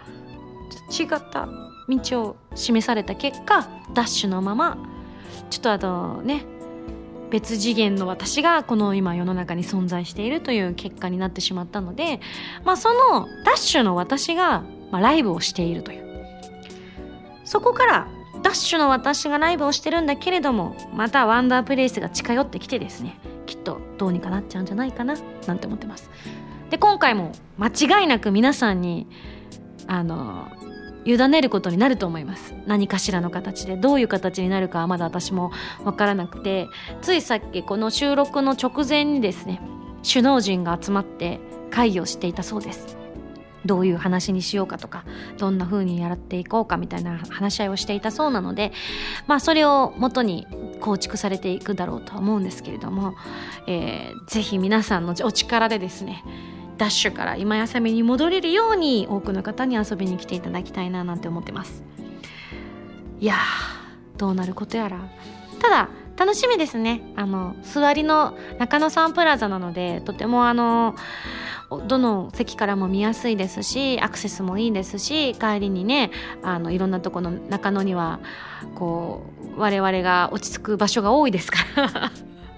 [0.89, 1.47] 違った
[1.87, 4.77] 道を示された結果ダッシュのまま
[5.49, 6.45] ちょっとあのね
[7.29, 12.21] 別次元の私がこの今世の中に存在しているという結果になってしまったので、
[12.63, 16.08] まあ、そのダッシュの私が、まあ、ライブをしているという。
[17.49, 18.07] そこから
[18.43, 25.15] ダッシュの私がライブをしてるんだけれどもまたワンダープレイスが近寄ってきてですねきっとどうにかなっちゃうんじゃないかな
[25.47, 26.11] なんて思ってます。
[26.69, 27.69] で今回も間
[28.01, 29.07] 違いなく皆さんに
[29.87, 30.51] あの
[31.05, 32.53] 委ねることになると思います。
[32.67, 35.51] 何かしらの形でどういう形になるかはまだ私も
[35.83, 36.67] 分からなくて
[37.01, 39.59] ついさっきこの収録の直前にですね
[40.07, 41.39] 首脳陣が集まって
[41.71, 42.98] 会議をしていたそうです。
[43.65, 45.03] どういう話にしようかとか
[45.37, 48.71] どんな風にやっていこうかみたいな話し合いをしていたそうなので
[49.27, 50.47] まあそれをもとに
[50.79, 53.15] 構築されていくだろうとは思うんですけれども、
[53.67, 56.23] えー、ぜひ皆さんのお力でですね
[56.77, 61.83] ダッシュから今やさみに戻れるように多くの方に遊びに来ていただきたいななんて思ってます。
[63.19, 63.35] いや
[64.17, 64.99] どうなることやら。
[65.59, 67.01] ただ楽しみですね。
[67.17, 70.95] あの座りの中野サンプラザなのでとてもあの
[71.69, 78.19] どの席からも見やすいですしアクセスもいいですし帰りにねあのいろんなとこの中野には
[78.75, 79.23] こ
[79.55, 82.11] う我々が落ち着く場所が多いですから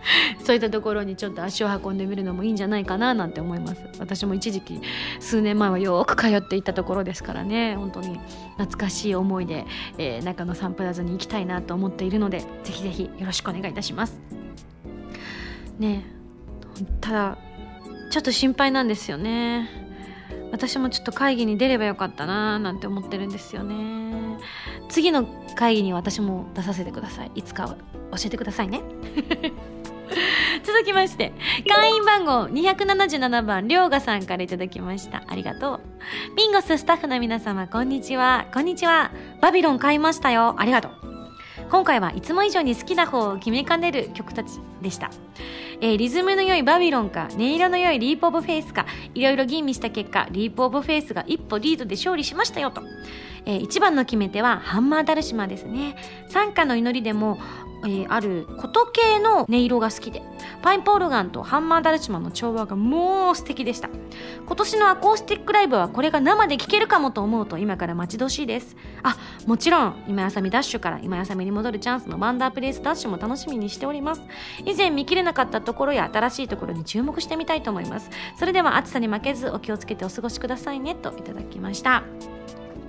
[0.43, 3.81] そういったところにちょっと足を運んでみるのもいいんじゃないかななんて思います。
[3.99, 4.81] 私も一時期
[5.19, 8.19] 数年前はよく通っていたところですからね本当に
[8.57, 9.65] 懐かしい思いで、
[9.97, 14.19] えー、中野サンプラザに行きたいなと思っているのでぜひぜひよろしくお願いいたします。
[15.77, 16.05] ね
[16.99, 17.37] ただ
[18.11, 19.69] ちょっと心配なんですよね。
[20.51, 24.37] 私もちょっと会議に出ればよかったななんて思ってるんですよね。
[24.89, 27.31] 次の会議に私も出させてください。
[27.35, 27.77] いつか
[28.11, 28.81] 教えてくださいね。
[30.63, 31.31] 続きまして
[31.69, 35.23] 会員番号277番りょうがさんから頂きました。
[35.27, 35.81] ありがとう。
[36.35, 38.47] ミンゴススタッフの皆様こんにちは。
[38.53, 39.11] こんにちは。
[39.39, 40.55] バビロン買いましたよ。
[40.57, 41.10] ありがとう。
[41.71, 45.09] 今回はいつも以上に好きな方を決めかねる曲たちでした、
[45.79, 52.83] えー、リズムの良いバビロンか音色の良いリープオブフェイスかいろいろ吟味した結果リープオブフェイスが一歩リードで勝利しましたよと、
[53.45, 55.95] えー、一番の決め手はハンマーダルシマですね。
[56.27, 57.39] 参加の祈りでも
[57.83, 60.21] えー、ある琴系の音色が好きで
[60.61, 63.89] パインポールガンとハンマーダルチマンの調和がもう素敵でした。
[64.45, 68.75] 今年のアコースティックライブはこれが生で聴けるかもと思うと今から待ち遠しいです。
[69.03, 69.17] あ
[69.47, 74.21] もちろん今やさみダッシュから今やさみに戻るチャンスのワンダープレイスダッシュも楽しみにしております。
[74.65, 78.09] 以前見切れなかったところや新しいところに注目してみたいと思います。
[78.37, 82.03] それでは暑さに負けずお気をつけてお過ごしくださいねといただきました。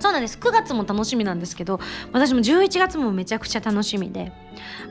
[0.03, 0.37] そうなんです。
[0.37, 1.79] 9月も楽しみなんですけど
[2.11, 4.33] 私も11月もめちゃくちゃ楽しみで、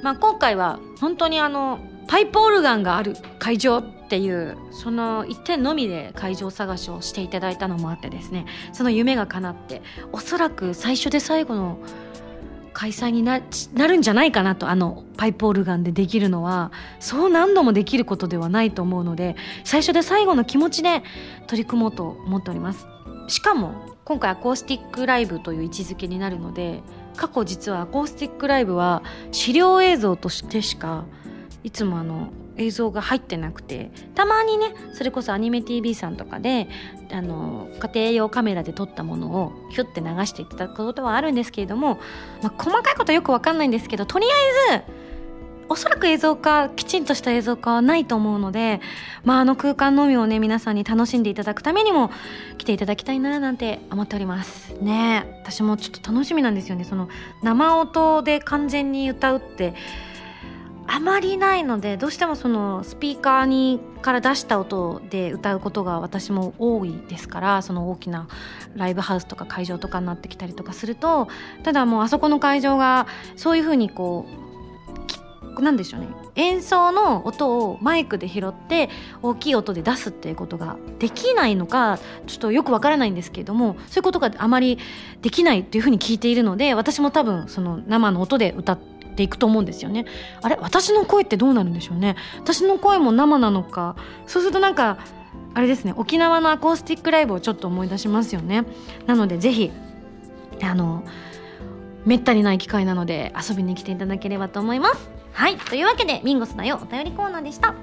[0.02, 8.46] まあ、今回は本当にあのパイプオルガンがある会場っていうその一点のみで会場探しをしていただいたのもあってですね。
[8.72, 11.78] その夢が叶っておそらく最初で最後の
[12.72, 13.42] 開催にな
[13.74, 21.02] なるんじゃないかなとあのパイプオルガンでできるのはそう何度もできることではないと思うので最初で最後の気持ちで
[21.48, 22.86] 取り組もうと思っております。
[23.28, 26.82] しかも今回アコースティックライブという位置づけになるので
[27.16, 31.06] 過去実はアコースティックライブは資料映像としてしか
[31.64, 36.68] いつもあの映像が入ってなくてたまにねそれこそアニメ TV さんとかで
[37.10, 41.98] あの家庭用カメラで撮ったものをヒュッて流していただくことはあるんですけれども、
[42.42, 44.26] まあ、細かいことよく分かんないんですけどとり
[44.70, 44.82] あえず
[45.68, 48.80] おそらく映像化きちんとした映像化はないと思うので、
[49.24, 52.10] まあ、あの空間のみをね皆さんに楽しんでいただくためにも
[52.58, 54.74] 来ていただきたいななんて思っております。
[54.80, 56.84] ね私もちょっと楽しみなんですよね。
[56.84, 57.08] その
[57.42, 59.74] 生音で完全に歌うって
[60.86, 68.28] あまりないのでどうしてもそのスピーカーにから出した音で歌うことが私も多いですからその大きな
[68.74, 71.28] ライブハウスとか会場とかになってきたりとかすると
[71.62, 74.41] ただもうあそこの会場がそういうふうにこう
[75.60, 76.06] なんでしょうね。
[76.36, 78.88] 演奏の音をマイクで拾って
[79.20, 84.78] 大きい音で出すっていうことができないのかちょっとよくわからないんですけれどもそういうことがあまり
[85.20, 88.78] できないっていうふうに聞いているので私も多分その生の音で歌っ
[89.14, 90.06] ていくと思うんですよね。
[90.40, 90.56] あれ？
[90.60, 92.16] 私の声ってどうなるんでしょうね。
[92.38, 93.96] 私の声も生なのか。
[94.26, 94.98] そうするとなんか
[95.52, 95.92] あれですね。
[95.96, 98.64] 沖縄のアコースティックライブをちょっと思い出しますよね。
[99.06, 99.70] なのでぜひ
[100.62, 101.04] あの
[102.06, 105.10] めったにない機会なので遊びに来ていただければと思います。
[105.32, 107.74] はいというわけでミンゴスだよお便りコーナーでした。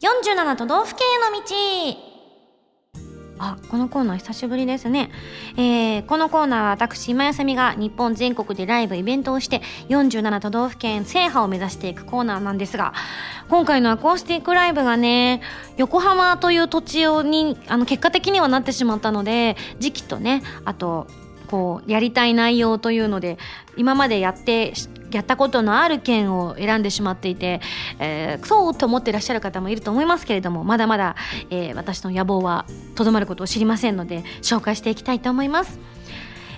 [0.00, 2.09] 47都道府県への道。
[3.40, 5.10] あ、このコーナー久しぶりですね。
[5.56, 12.92] えー、このコーナーは私、今休みが日本全国でライブ、イベントをして47都道府県制覇を目指していくコーナーなんですが、
[13.48, 15.40] 今回のアコースティックライブがね、
[15.78, 21.06] 横浜という土地をに、あの、結果的にはなってしまったので、時期とね、あと、
[21.50, 23.36] こうやりたい内容というので
[23.76, 24.72] 今までやって
[25.16, 27.60] やったことのある県を選んでしまっていて、
[27.98, 31.16] えー、そうと思ってらっしゃる方もいると思いますけれどもまだまだ、
[31.50, 35.78] えー、私の野望はとどまることを知りませんので紹介していきたいと思います。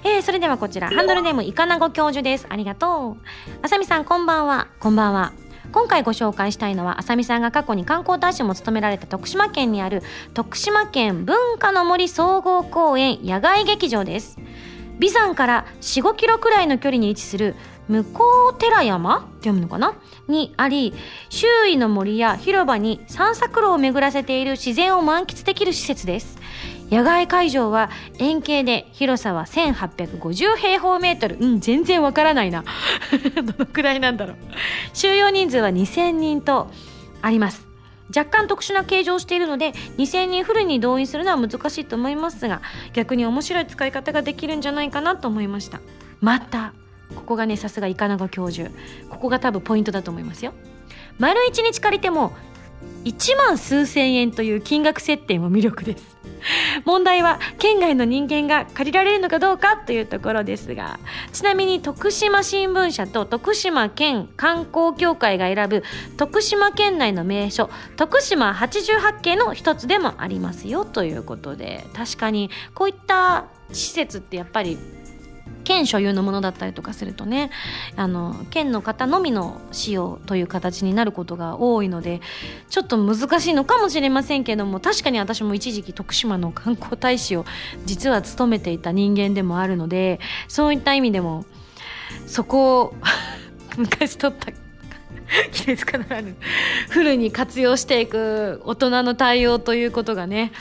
[0.05, 2.47] えー、それではこちらハンドルネームいかなご教授です。
[2.49, 3.27] ありがとう。
[3.63, 4.67] あさみさんこんばんは。
[4.81, 5.33] こんばんは。
[5.71, 10.03] 今回ご紹介したいのはあさみさんが過去に観光大使も務められた徳島県にある
[10.35, 14.39] 徳島県文化の森総合公園野外劇場です。
[14.99, 17.57] 眉山から45キロくらいの距離に位置する
[18.03, 19.95] 向寺山って読むのかな？
[20.29, 20.95] にあり
[21.29, 26.39] 周囲の森や広場に散策路を巡らせている自然を満喫できる施設です。
[26.91, 31.39] 野外会場は円形で広さは1850平方メートル。
[31.39, 32.65] うん全然わからないな。
[33.45, 34.37] どのくらいなんだろう。
[34.93, 36.71] 収容人数は2000人と
[37.23, 37.67] あります。
[38.15, 42.61] 若干特殊な形状をしているので2000人フルに動員するのは難しいと思いますが
[42.93, 45.81] 逆に面白い使い方ができるんじゃないかなと思いました。
[46.21, 46.75] また
[47.15, 48.71] ここがねさすがイカナゴ教授。
[49.09, 50.53] ここが多分ポイントだと思いますよ。
[51.19, 52.33] 丸1日借りても
[53.05, 56.13] 1万数千円という金額設定も魅力です。
[56.85, 60.99] 問題は県外の人間が借りられるのかどうかというところですが
[61.33, 65.83] ちなみに徳島新聞社と徳島県観光協会が選ぶ
[66.17, 74.79] 徳島県内の名所徳島88景の一つでもありますよということで確かにこういった施設ってやっぱり
[75.65, 77.51] 県所有のものだったりとかするとね
[77.97, 82.21] あの県の方のみの使用という形になることが多いので
[82.69, 87.45] ちょっと難しいのかもしれませんけども確かに私も一時期徳島の観光大使を
[87.85, 91.45] 実は務めていた人間でもあるのでそういった意味でも
[92.27, 92.95] そこを
[93.77, 94.53] 昔取った
[95.51, 96.37] 季節かならぬ
[96.91, 100.53] フルに活用していく大人の対応ということがね、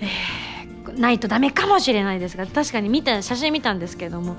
[0.00, 0.35] えー
[0.96, 4.36] ないとダメかもしれないですが確かに見た写真見たんですけども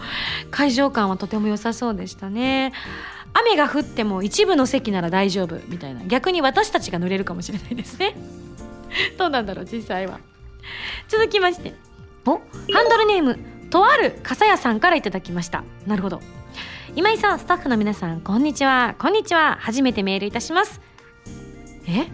[0.51, 2.73] 会場感はとても良さそうでしたね。
[3.33, 6.03] 雨が降っても一部の席なら大丈夫みたいな。
[6.05, 8.15] 逆に私たちが濡れるかもしれないですね。
[9.17, 10.19] どうなんだろう実際は。
[11.07, 11.75] 続きまして。
[12.25, 12.39] おハ
[12.83, 13.39] ンドルネーム
[13.69, 15.63] とある傘屋さんからいただきました。
[15.85, 16.21] なるほど。
[16.95, 18.95] 今井さんスタッフの皆さんこんにちは。
[18.97, 19.57] こんにちは。
[19.59, 20.81] 初めてメールいたします。
[21.87, 22.07] え？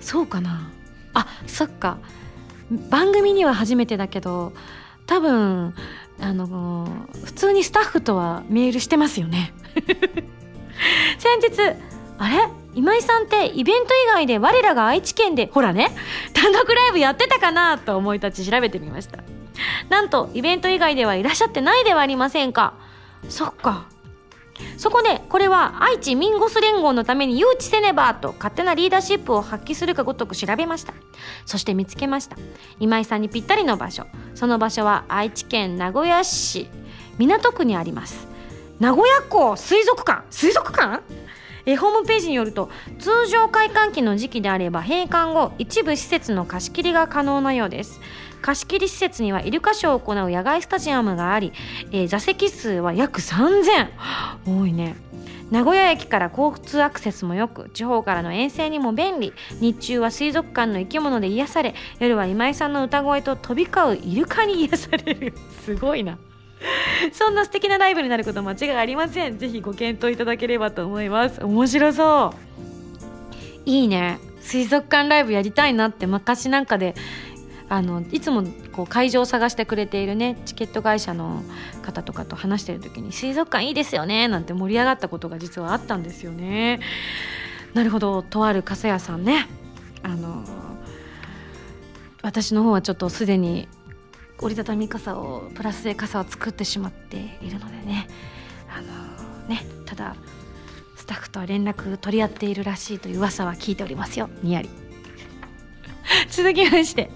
[0.00, 0.70] そうかな。
[1.14, 1.98] あそっか。
[2.90, 4.52] 番組には初めてだけど
[5.06, 5.74] 多分
[6.20, 6.88] あの
[7.24, 9.52] 普通にスタッフとはメールしてますよね。
[11.18, 11.76] 先日
[12.18, 12.48] あれ？
[12.74, 15.90] 今井さんってイベント以外で我らが愛知県でほらね
[16.32, 19.18] 単独ライブやってたかなと思い立ち調べてみました。
[19.90, 22.74] なんとイベント以外ではいらっしゃってないではありませんか。
[23.28, 23.86] そっか。
[24.76, 30.94] そこでこれは愛知ミンゴス連合のために誘致せねばと勝手なリーダーシップを発揮するかごとく調べました。
[31.46, 32.36] そして見つけました。
[32.80, 34.06] 今井さんにぴったりの場所。
[34.34, 36.68] その場所は愛知県名古屋市。
[37.18, 38.26] 港区にあります。
[38.80, 40.24] 名古屋港水族館。
[40.30, 41.02] 水族館？
[41.66, 48.00] えホームページによると通常開館期の時期であれば閉館後一部施設の貸し切りが可能なようです。
[48.40, 51.52] 貸し切り施設にはイルカショーを行う野外スタジアムがあり、
[51.92, 53.88] えー、座席数は約3000
[54.46, 54.96] 多いね。
[55.52, 59.32] 名古屋駅から交通アクセスも良く地方からの遠征にも便利。
[59.60, 65.34] 日中は水族館の生き物で癒され夜は今井さんの歌声と飛び交うイルカに癒される。
[65.64, 66.18] すごいな。
[67.12, 69.38] そんな素敵なライブになること間違いありません。
[69.38, 71.44] ぜひご検討いただければと思います。
[71.44, 72.34] 面白そ
[73.66, 73.68] う。
[73.68, 74.18] いいね。
[74.40, 76.94] 水族館ライブやりたいなって昔なんかで
[77.68, 81.42] あのいつもこう会場を探してくれているねチケット会社の
[81.80, 86.80] 方とかと話してる時に「水族館いいですよね」なんて盛り上がったことが実はあったんですよね。
[87.72, 88.22] なるほど。
[88.22, 89.46] とある傘屋さんね。
[90.02, 90.44] あの
[92.22, 93.68] 私の方はちょっとすでに
[94.42, 98.08] 折りたたみ傘をプラスで傘を作ってしまっているのでね
[98.68, 100.16] あのねただ
[100.96, 104.70] スタッフとは連絡取り合っているらしいという噂は聞いておりますよにやり
[106.30, 107.10] 続きまして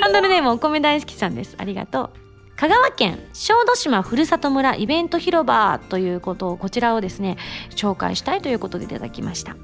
[0.00, 1.54] ハンドルネームお米大好きさんです。
[1.58, 2.10] ありがとう。
[2.56, 7.38] 香川県小豆島ふるさと村イベント広場ということをこちらをですね
[7.70, 9.56] 紹介したいということでいただきました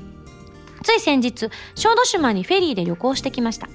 [0.83, 3.68] つい先日小豆島にフェリーで旅行してきました。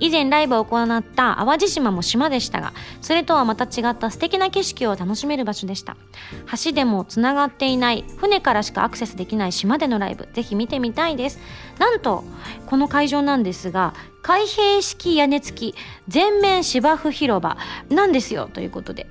[0.00, 5.96] 以前ライブを行った淡路島も島でしたがそれとはまた違った素敵な景色を楽しめる場所でした。
[6.64, 10.28] 橋でもつながっていない船からしかアクセスできない島でのライブ。
[10.32, 11.38] ぜひ見てみたいです。
[11.78, 12.24] なんと
[12.66, 15.74] この会場なんですが開閉式屋根付き
[16.06, 17.56] 全面芝生広場
[17.88, 18.48] なんですよ。
[18.52, 19.06] ということで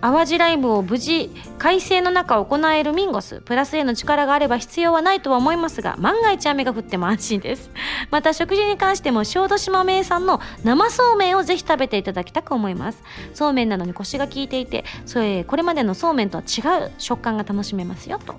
[0.00, 3.40] 淡路ライブを無事快晴の中行えるミンゴス。
[3.40, 7.70] プラスへの力があれば必要はないとは思いますが万が一雨が降っても安心です。
[8.10, 13.02] また食事に関しても小豆島名産の生そうめんをぜひ食べていただきたく思います。
[13.32, 18.34] そうめんなのに腰が効いていてそれこれまでのそうめんとは違う食感が楽しめますよと。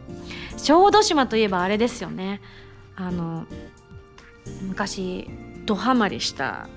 [0.57, 2.41] 小豆島といえばあれですよね。
[2.95, 3.45] あの
[4.61, 5.27] 昔
[5.65, 6.67] ドハマりした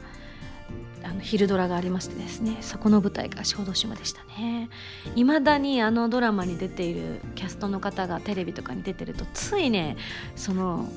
[1.09, 4.69] あの昼ドラがありましてですねそこの舞台が小豆島でしたね。
[5.15, 9.97] いまだにあのドラマに出ているキャストの方がテレビとかに出てるとついね
[10.37, 10.89] その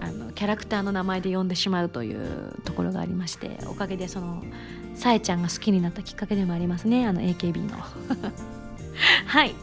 [0.00, 4.42] あのキャラクターの名前で呼んでしまうというところがありましておかげでその
[4.94, 7.78] さえちゃんが好きになったきっかけでもありますねあの AKB の。
[9.26, 9.54] はい。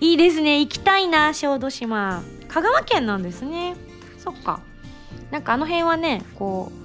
[0.00, 0.60] いいですね。
[0.60, 2.22] 行きたいな小豆島。
[2.48, 3.74] 香川県なんですね。
[4.18, 4.60] そっか。
[5.30, 6.81] なんかあの辺はねこう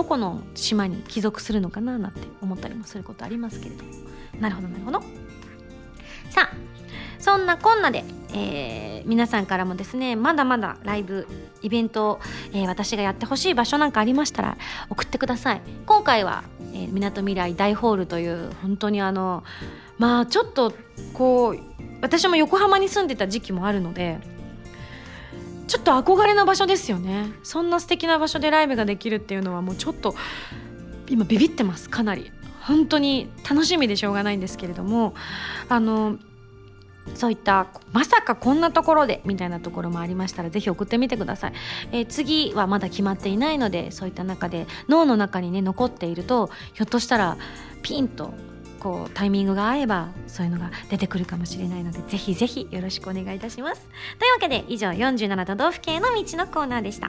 [0.00, 3.90] どこの島に帰属するのかななんて思ったりもすることありますけれども。
[4.40, 5.00] なるほどなるほど。
[6.30, 6.50] さあ
[7.18, 11.26] そんなこんなで、えー、皆さんからもですねまだまだライブ
[11.60, 12.18] イベント、
[12.54, 14.56] えー、私がやってほしい場所なんかありましたら
[14.88, 15.60] 送ってください。
[15.84, 19.44] 今回はみなとみらい大ホールという本当にあの
[19.98, 20.72] まあちょっと
[21.12, 21.58] こう
[22.00, 24.18] 私も横浜に住んでた時期もあるので
[25.70, 27.32] ちょっと憧れの場所ですよね。
[27.44, 30.16] そんな素敵な場所でライブができるっていうのはもうちょっと
[31.08, 32.32] 今ビビってますかなり。
[32.62, 35.14] 本当に楽しみでしょうがないんですけれども
[35.68, 36.18] あの
[37.14, 41.52] そういったまさかこんなところでみたいなところもありましたらぜひ送ってみてください、
[41.90, 47.38] えー、次はまだ決まっていないのでそういった中で脳の中にね残っているとひょっとしたら
[47.82, 48.34] ピンと
[48.80, 53.82] こうタイミングが合えばそういうのが出てくるかもしれないのでぜひぜひよろしくお願いいたします。
[54.18, 57.08] というわけで以上47都道府県の道のコーナーでした。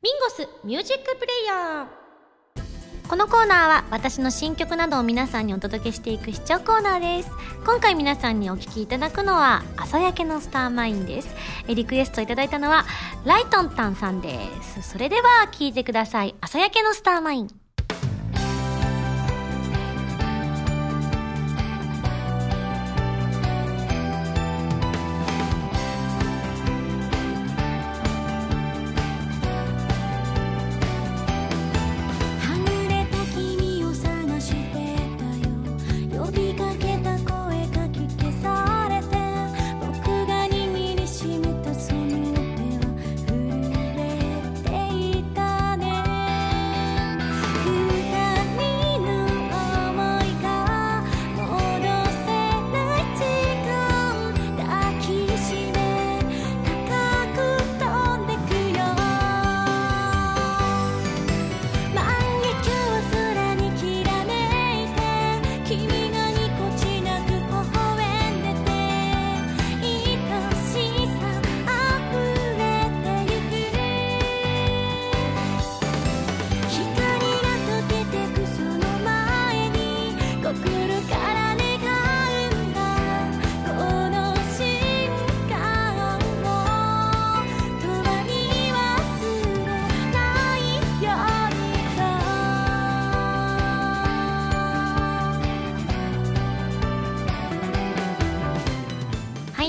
[0.00, 2.07] ミンゴスミュージックプレイヤー。
[3.08, 7.30] このコーナーは私の新曲などを皆さんにお届けしていく視聴コーナーです。
[7.64, 11.34] 今回皆さんにお聴きいただくのは朝焼けのスターマインです。
[11.68, 12.84] リクエストいただいたのは
[13.24, 14.82] ライトンタンさんです。
[14.82, 16.34] それでは聴いてください。
[16.42, 17.57] 朝焼けのスターマイン。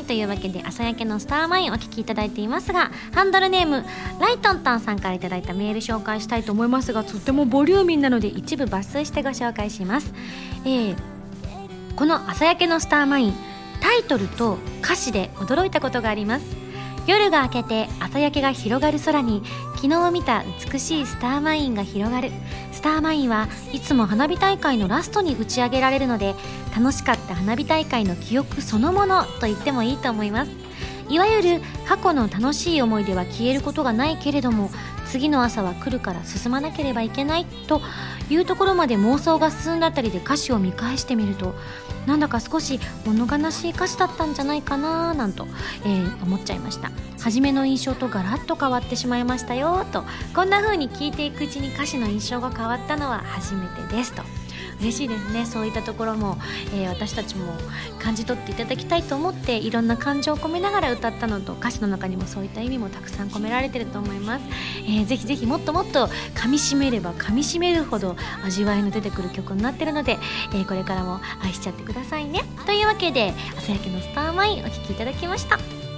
[0.09, 3.85] というわけで朝焼けのスターマインお聞きいただいていますがハンドルネーム
[4.19, 10.11] ライトンタンさんからいただいたメール紹介したいと思いますがとてもボリューミーなので一部抜粋してご紹介します、
[10.65, 10.95] えー、
[11.95, 13.33] この朝焼けのスターマイン
[13.81, 16.69] タイトルと歌詞で驚いたことがあります。
[17.07, 19.41] 夜が明けて朝焼けが広がる空に
[19.75, 22.29] 昨日見た美しいスターマインが広がる。
[22.71, 26.35] スターマインはいつも花火大会のラストに打ち上げられるので
[26.79, 30.51] 楽しかった花火大会の記憶そのものと言ってもいいと思います。
[31.09, 34.69] いわゆる過去の楽しい思い出は消えることがないけれども
[35.07, 37.81] 次の朝は来るから進まなければいけないと
[38.29, 41.55] いうところまで妄想が進んだあたりで歌詞を見返してみると
[42.05, 45.47] なんだか少し物悲しい歌詞だったんじゃないかななんと、
[45.83, 46.91] えー、思っちゃいました。
[47.19, 50.05] 初めの印象とガラッと変わってしまいましたよと。
[50.33, 54.23] こんな風に聞いていくうちに歌詞の印象が変わったのは初めてですと。
[54.79, 55.45] 嬉しいですね。
[55.45, 56.37] そういったところも、
[56.73, 57.53] えー、私たちも
[57.99, 64.45] 感じ取っていただきたいと思っていろんな感情を込めながら歌ったのと歌詞の中にもそういった意味もたくさん込められてると思います、
[64.85, 70.17] えー、ぜひぜひもっともっと噛みしめれば噛みしめるほど味わいの出てくる曲になってるので、
[70.53, 72.41] えー、これからも愛しちゃってくださいね。
[72.65, 75.88] というわけで朝焼けのスターマインお聴きいただきました。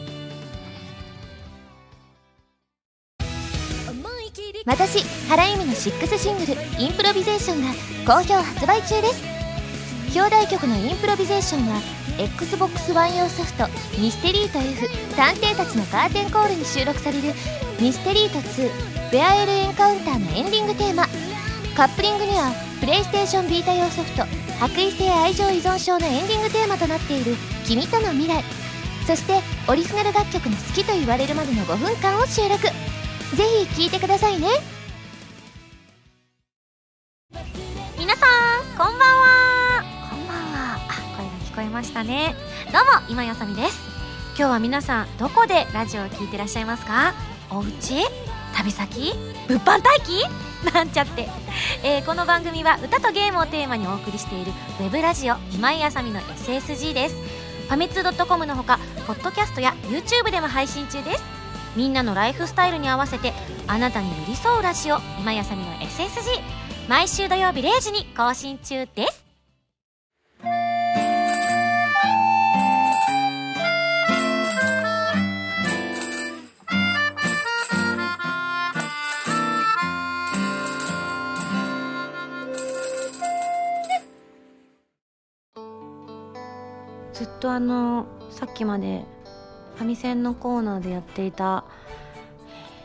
[4.63, 7.73] 私原由実の6シングル「インプロビゼーション」が
[8.05, 9.23] 好評発売中です。
[10.13, 11.81] 表題曲の「インプロビゼーション」は
[12.19, 17.33] XBOX One 用ソフト「ミステリート F 探偵たちのカーテンコール」に収録される
[17.81, 18.69] 「ミステリート2
[19.11, 21.07] ベアエルエンカウンター」のエンディングテーマ。
[21.75, 22.51] カップリングには
[22.81, 24.25] プレイステーションビータ用ソフト
[24.59, 27.35] 「白衣性愛情依存症」のエンディングテーマとなっている
[27.65, 28.43] 「君との未来」
[29.07, 32.67] そしてオリジナル楽曲の好きと言われるまでの5分間を収録。
[33.35, 34.47] ぜひ聴いてくださいね。
[37.97, 39.83] 皆さんこんばんは。
[40.09, 40.75] こんばんは。
[40.75, 40.79] あ
[41.15, 42.35] 声が聞こえましたね。
[42.73, 43.79] どうも今やさみです。
[44.37, 47.13] 今日は皆さんどこでラジオを聞いてらっしゃいますか？
[47.49, 48.03] お家？
[48.53, 49.13] 旅先？
[49.47, 50.25] 物販待機？
[50.73, 51.27] なんちゃって、
[51.83, 57.15] えー、この番組は歌とゲームをテーマにお送りしているウェブラジオ今井あさみの SSG です。
[57.15, 58.77] ファミツー .com のほか
[59.07, 61.40] ポッドキャストや YouTube でも配信中です。
[61.75, 63.33] みんなのライフスタイルに合わせて
[63.67, 66.41] あなたに寄り添うラジオ今やさみの SSG
[66.89, 69.25] 毎週土曜日0時に更新中です。
[87.13, 89.05] ずっとあのさっきまで
[89.81, 91.63] ファミセンのコーナーでやっていた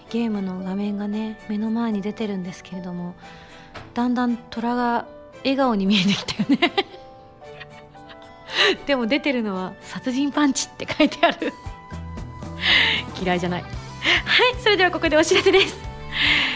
[0.09, 3.15] ゲームの画面がね目の前に出てるんですけれども
[3.93, 5.07] だんだん虎が
[5.41, 6.73] 笑顔に見えてきたよね。
[8.87, 11.53] でも出てるのは「殺人パンチ」って書いてある。
[13.23, 13.63] 嫌いじゃない。
[13.63, 13.73] はい
[14.63, 15.77] それではここでお知らせです。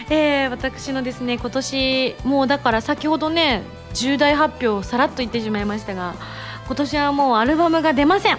[0.08, 3.62] えー、私のですね今年もうだから先ほどね
[3.92, 6.14] 重大発表をさらっと言ってしまいましたが
[6.66, 8.38] 今年はもうアルバムが出ません。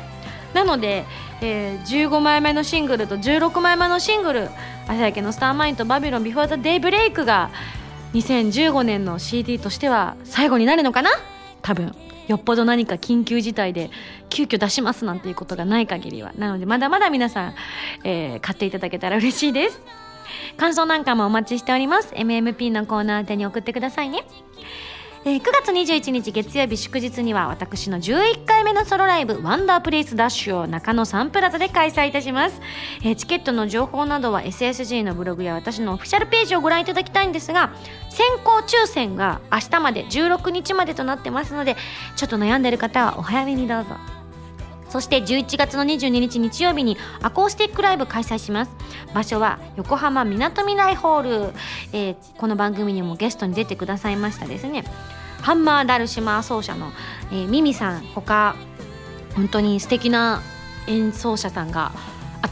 [0.56, 1.06] なので
[1.42, 4.50] えー、15枚目のシングルと16枚目のシングル
[4.88, 7.50] 「朝焼けのスターマイン」と「バビロンビフォーザデイブレイクが
[8.14, 11.10] 2015年の CD としては最後になるのかな？
[11.62, 11.96] 多分。
[12.28, 13.90] よっぽど何か緊急事態で
[14.30, 16.32] 急遽出しますなんていうことがない限りは。
[16.38, 17.56] なのでまだまだ皆さん、
[18.04, 19.82] えー、買っていただけたら嬉しいです。
[20.58, 22.14] 感想なんかもお待ちしております。
[22.14, 24.24] MMP のコーナー宛てに送ってくださいね。
[25.24, 32.60] えー、9月21日月曜日祝日には私の11回目のソロライブワンダープレイスダッシュを中野サンプラザで開催いたします、
[33.04, 37.72] えー、チケットの情報などは SSG のブログや私のオフィシャルページをご覧いただきたいんですが
[38.10, 41.76] 先行抽選が明日まで16日までとなってますので
[42.16, 44.11] ちょっと悩んでる方はお早めにどうぞ。
[44.92, 48.72] そして11月の22日日曜日にアコースティックライブ開催します。
[49.14, 51.54] 場所は横浜みなとみらいホール、
[51.94, 54.84] えー、この番組にもゲストに出てくださいましたですね。
[55.42, 56.92] ハンマーダルシマー奏者の、
[57.32, 58.56] えー、ミミさん他
[59.34, 60.42] 本当に素敵な
[60.88, 61.94] 演奏者さんが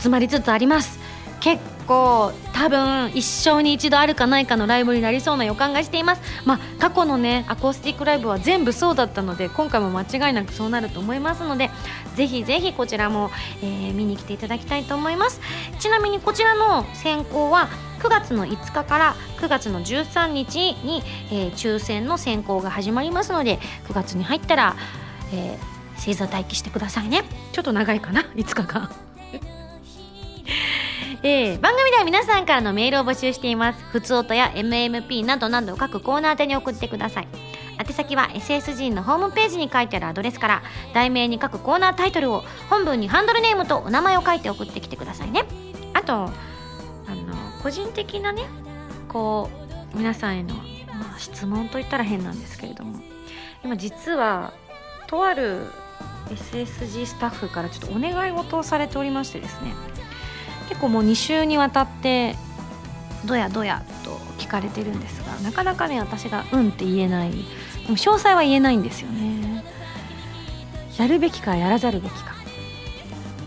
[0.01, 0.97] 集まりつつあります。
[1.41, 6.21] 結構多分一生に一度あるかないかのライブになりそうな予感がしています。
[6.45, 11.71] まあ過去のねアコースティックライブは全部そうだったので今回も間違いなくそうなると思いますので
[12.15, 13.31] ぜひぜひこちらも、
[13.63, 15.41] えー、見に来ていただきたいと思います。
[15.79, 17.69] ちなみにこちらの選考は
[17.99, 24.75] 9月の5日から9月の13日に、えー、抽選の選考が始まりますので9月に入ったら、
[25.33, 27.23] えー、星座待機してくださいね。
[27.51, 29.08] ちょっと長いかな？5日間。
[31.21, 33.83] えー、番組では皆さんからのメールを募集しています。
[33.91, 37.27] ふつおとや MMP などなど各コーナー宛に送ってください。
[37.77, 40.63] 宛先は SSG のホームページに書いてあるアドレスから
[40.93, 45.43] 題名に書くコーナータイトルを本文にハンドルネームとお名前を書いて送ってきてくださいね。
[45.93, 46.31] あとあの
[47.63, 48.43] 個人的なね
[49.09, 49.49] こ
[49.93, 52.99] う皆さんへの、まあ、質問といったら変なんですけれども。
[53.61, 54.53] 今実は
[55.07, 55.65] とある
[56.29, 59.73] SSG スタッフからちょっとお願い事をされておりましてですね。
[60.69, 62.35] 結構もう2週にわたって
[63.25, 67.31] どやどやと聞かれてるんですがなかなかね私が「うん」って言えない。
[67.31, 67.37] で
[67.89, 69.63] も詳細は言えないんですよね。
[70.97, 72.35] やるべきかやらざるべきか。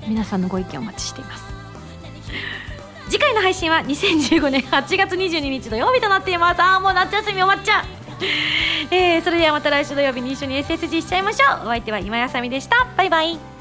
[0.09, 1.45] 皆さんのご意見お待ちしています。
[3.09, 6.61] 次回の配信は2015年8月22日土曜日となっています。
[6.61, 7.85] ああもう夏休み終わっちゃう。
[8.91, 11.67] えー、それではまた来週土曜日に一緒に SSG しちゃいましょう。
[11.67, 12.87] お相手は今やさみでした。
[12.97, 13.52] バイバイ。